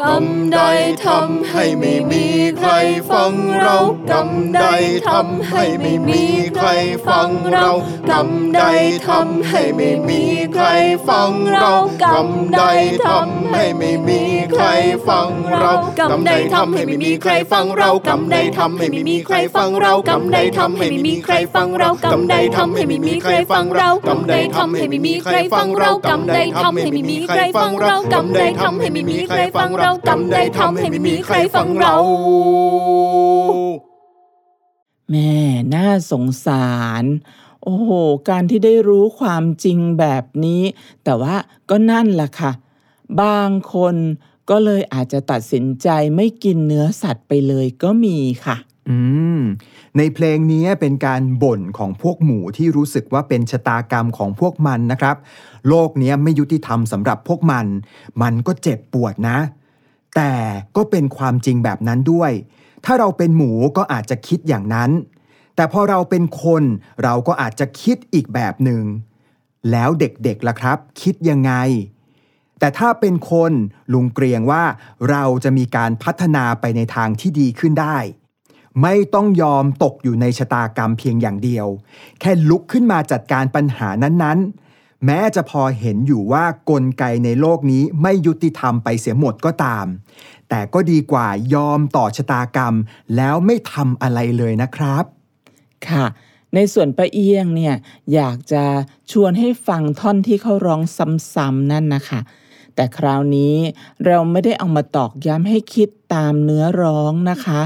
[0.00, 0.60] กรรมใด
[1.06, 2.24] ทำให้ไม่มี
[2.58, 2.70] ใคร
[3.10, 3.76] ฟังเรา
[4.10, 4.64] กรรมใด
[5.08, 6.22] ทำให้ไม่มี
[6.56, 6.68] ใคร
[7.08, 7.68] ฟังเรา
[8.10, 8.62] กรรมใด
[9.08, 10.22] ทำให้ไม่มี
[10.54, 10.66] ใคร
[11.08, 11.72] ฟังเรา
[12.02, 12.62] กรรมใด
[13.08, 14.20] ทำให้ไม่มี
[14.52, 14.66] ใคร
[15.08, 15.28] ฟัง
[15.60, 31.94] เรากรรมใดทำให้ไม่มีใครฟังเรากรรมใดทำให้ไม่มีใครฟังเรากรรมใดทำให้ไม่มีใครฟังเรากรรมใดทำให้ไม่มีใครฟังเรากรรมใดทำให้ไม่มีใครฟังเรากรรมใดทำให้ไม่มีใครฟังเรากรรมใดทำให้ไม่มีใครฟังเรากรรมใดทำให้ไม่มีใครฟังเรา
[35.10, 35.34] แม่
[35.74, 36.70] น่าสงสา
[37.02, 37.04] ร
[37.62, 37.90] โอ้โห
[38.28, 40.62] การที่ได้รู้ความจริงแบบนี้
[41.04, 41.36] แต่ว่า
[41.70, 42.52] ก็นั่นแหละค่ะ
[43.22, 43.94] บางคน
[44.50, 48.56] ก็เลยอาจจะตัดสินใจไม่กินเนื้อสัตว์ไปเลยก็มีค่ะ
[48.88, 48.96] อื
[49.38, 49.40] ม
[49.96, 55.16] ในเพลงนี้เป็นการบ่นของพวกหมูที่รู้สึกว่าเป็นชะตากรรมของพวกมันนะครับ
[55.68, 57.66] โลกนี้ไม่ยุติธรรมสำหรับพวกมัน
[58.22, 59.38] มันก็เจ็บปวดนะ
[60.16, 60.32] แต่
[60.76, 62.32] ก็เป็นความจริงแบบนั้นด้วย
[62.84, 64.90] ถ้าเราเป็นหมูก็อาจจะคิดอย่างนั้น
[65.56, 66.62] แต่พอเราเป็นคน
[67.02, 68.82] เราก็อาจจะคิดอีกแบบหนึง่ง
[69.70, 71.52] แล้วเด็กๆล่ะครับ คิดยังไง
[72.58, 73.52] แต่ถ้าเป็นคน
[73.92, 74.64] ลุงเกรียงว่า
[75.10, 77.98] เราจะมีการพัฒนาไปในทางที่ดีขึ้นได้
[78.82, 81.66] ไม่ต้องยอมตกอยู่ในชะตากรรมเพียงอย่างเดียว
[82.20, 84.69] แค่ลุกขึ้นมาจัดการปัญหานั้นๆ
[85.06, 89.86] แม้จะพอเห็นอยู่ว่ากลไกในโลกนี้ไม่ยุติธรรมไปเสียหมดก็ตาม
[90.48, 92.74] แต่ก็ดีกว่ายอมต่อชะตากรรม
[93.16, 95.04] แล้วไม่ทำอะไรเลยนะครับ
[95.88, 96.06] ค่ะ
[96.54, 97.74] ในส่วนป้าเอียงเนี่ย
[98.14, 98.64] อยากจะ
[99.12, 100.82] ชวนให้ฟังท่อนที่เขาร้อง
[101.34, 102.20] ซ้ำๆนั่นนะคะ
[102.74, 103.54] แต่คราวนี้
[104.06, 107.60] เราไม่ได้เอามาตอกย้ำให้คิดตามเนื้อร้องนะคะ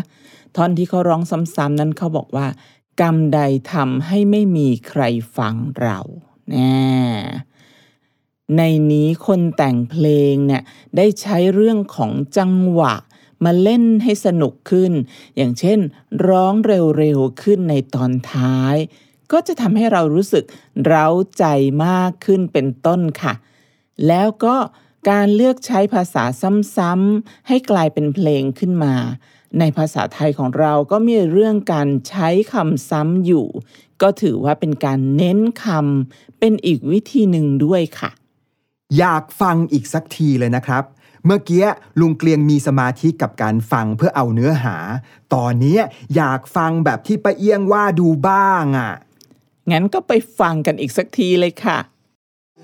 [0.57, 2.47] ท่อนที่เขาร้องซ้ำๆนั้นเขาบอกว่า
[3.01, 3.41] กรรมใด
[3.73, 5.03] ทำให้ไม่มีใคร
[5.37, 5.99] ฟังเรา
[6.53, 6.73] น่
[8.57, 10.63] ในนี้คนแต่งเพลงเนี่ย
[10.97, 12.95] ได้ใช้เรื่องของจังหวะ
[13.45, 14.93] มาเล่นให้สนุกขึ้น
[15.37, 15.79] อย่างเช่น
[16.29, 18.77] ร้องเร็วๆขึ้นในตอนท้าย
[19.33, 20.45] ก็จะทำให้เรารู้สึก
[20.87, 21.45] เร้าใจ
[21.87, 23.35] มากขึ้นเป็นต้นค่ะ
[24.09, 24.57] แล้วก็
[25.11, 26.25] การเลือกใช้ภาษา
[26.77, 28.95] ซ้ำๆให้กลายเป็นเพลงขึ้นมา
[29.59, 33.47] ในภาษาไทยของเราก็มีเรื่องการใช้คำซ้ำอยู่
[34.03, 38.11] ก็ถือว่าเป็นการเน้นคำเป็นอีกวิธีหนึ่งด้วยค่ะ
[38.99, 40.85] อยากฟังอีกสักทีเลยนะครับ
[41.27, 41.67] เมื่อกี้
[42.01, 44.77] ลุงเกลียงมีสมาธิกับการฟังเพื่อเอาเนื้อหา
[45.35, 45.79] ตอนนี้
[46.17, 48.93] อยากฟังแบบที่ป้าเอี้ยงว่าดูบ้างอะ
[49.73, 51.79] งั้นก็ไปฟังกันอีกสักทีเลยค่ะ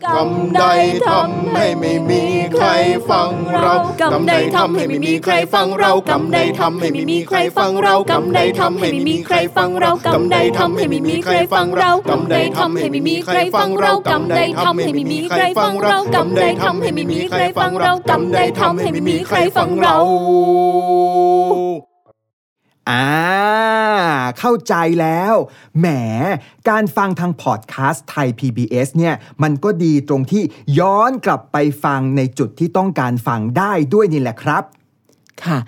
[0.04, 0.28] กรรม
[0.58, 0.64] ใด
[1.10, 2.22] ทำให้ไม่มี
[2.56, 2.66] ใคร
[3.10, 3.30] ฟัง
[3.60, 19.96] เรากรรมใดทำให้ไม่มีใครฟังเรากรรมใดทำให้ไม่มีใครฟังเรากรรมใดทำให้ไม่มีใครฟังเรากรรมใดทำให้ไม่มีใครฟังเรากรรมใดทำให้ไม่มีใครฟังเรากรรมใดทำให้ไม่มีใครฟังเรากรรมใดทำให้ไม่มีใครฟังเรากรรมใดทำให้ไม่มีใครฟังเรา
[22.90, 23.06] อ่า
[24.38, 25.34] เข้าใจแล้ว
[25.78, 25.86] แหม
[26.68, 30.42] การฟังทางพอดแคสต์ไทย PBS เนี่ย มันก็ดีตรงที่
[30.78, 34.62] ย้อนกลับไปฟังในจุดที่ต้องการฟังได้ด้วยนี่แหละครับ
[35.44, 35.58] ค่ะ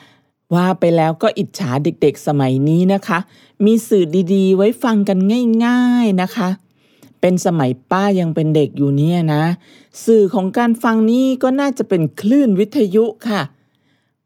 [0.54, 3.18] ว่าไปแล้วก็อิจฉาเด็กๆสมัยนี้นะคะ
[3.64, 4.04] มีสื่อ
[4.34, 5.18] ดีๆ ไว้ฟังกัน
[5.66, 6.48] ง่ายๆนะคะ
[7.20, 9.44] เป็นสมัยป้ายังเป็นเด็กอยู่เนี่ยนะ
[10.04, 13.42] สื่อของการฟังนี้ก็น่าจะเป็นคลื่นวิทยุค่ะ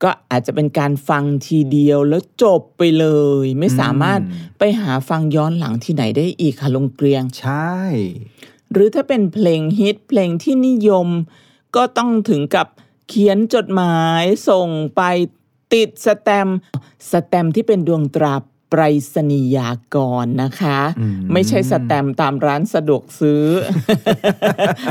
[0.03, 3.07] ก็อาจจะเป็นการฟังทีเดียวแล้วจบไปเล
[3.45, 4.21] ย ไม่สามารถ
[4.59, 7.77] ไปหาฟังย้อนหลังที่ไหนได้อีกค่ะลุงเกรียง ใช่
[8.73, 11.09] หรือถ้าเป็นเพลงฮิตเพลงที่นิยม
[11.77, 12.67] ก็ต้องถึงกับ
[13.09, 15.03] เขียนจดหมายส่งไป
[15.73, 16.59] ติดสแตมป์
[17.11, 18.45] สแตมป์ที่เป็นดวงตราไป
[18.81, 18.83] ร
[19.15, 20.81] ษณียากรนะคะ
[21.33, 23.45] ไม่ใช่สแตมป์ตามร้านสะดวกซื้อ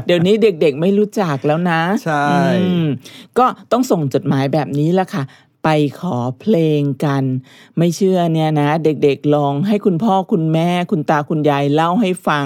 [0.05, 2.27] เดี๋ยวนี้เด็กๆไม่รู้จักแล้วนะ ใช่
[2.61, 2.87] อืม
[3.39, 5.23] ก็ต้องส่งจดหมายแบบนี้ละค่ะ
[5.67, 7.23] ไปขอเพลงกัน
[7.77, 12.45] ไม่เชื่อเนี่ยนะ เด็กๆลองให้คุณพ่อคุณแม่ คุณตาคุณยายเล่าให้ฟัง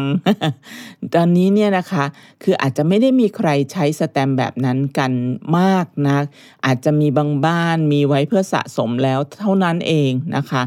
[1.15, 2.05] ตอนนี้เนี่ยนะคะ
[2.43, 5.11] คืออาจจะไม่ได้มีใครใช้สแตมแบบนั้นกัน
[5.57, 6.23] มากนัก
[6.65, 10.61] อาจจะมีบางบ้านมีไว้เพื่อสะสมแล้วเท่านั้นเองนะคะ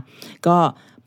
[0.49, 0.59] ก็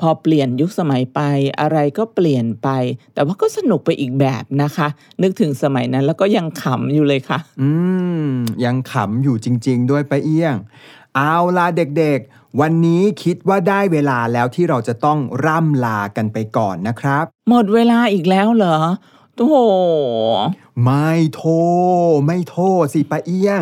[0.02, 1.20] พอเปลี่ยนยุคสมัยไป
[1.62, 2.70] อะไรก็เปลี่ยนไป
[3.14, 4.88] แต่ว่าก็สนุกไปอีกแบบนะคะ
[5.22, 7.70] นึกถึงสมัยนั้นแล้วก็ยังขำอยู่เลยค่ะ อื
[8.26, 8.28] ม
[8.66, 10.56] ยังขำอยู่จริง ๆ ด้วยไปเอี้ยง
[11.16, 18.78] เอาล่ะเด็กๆ วันนี้คิดว่าได้เวลาแล้วที่เราจะต้องร่ำลากันไปก่อนนะครับ หมดเวลาอีกแล้วเหรอ
[19.36, 19.58] โอ้โห
[20.84, 21.44] ไม่โท
[22.12, 23.62] ษไม่โทษสิป้าเอี้ยง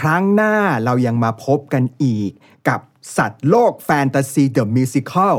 [0.00, 2.30] ครั้งหน้าเรายังมาพบกันอีก
[2.68, 2.80] กับ
[3.16, 5.36] สัตว์โลกแฟนตาซีเดอะมิวสิคล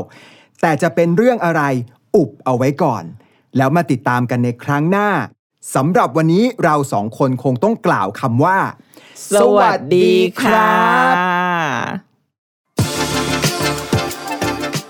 [0.60, 1.62] แต่จะเป็นเรื่องอะไร
[2.14, 3.04] อุบเอาไว้ก่อน
[3.56, 5.08] แล้วมาติดตามกันในครั้งหน้า
[5.74, 8.58] สำหรับวันนี้เราสองคนคงต้องกล่าวคำว่า
[9.32, 10.82] สวัสดีครั
[11.12, 11.14] บ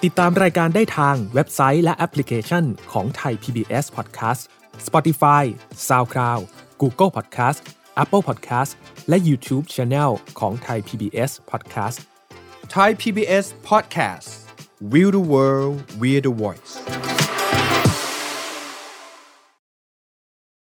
[0.05, 4.43] ติดตามรายการได้ทางเว็บไซต์และแอปพลิเคชันของไทย PBS Podcast
[4.87, 5.45] Spotify
[5.89, 6.43] SoundCloud
[6.83, 7.59] Google Podcast
[8.03, 8.71] Apple Podcast
[9.09, 10.11] และ YouTube Channel
[10.41, 11.99] ของไทย PBS Podcast
[12.75, 14.29] Thai PBS Podcast
[14.93, 16.73] We the World We the Voice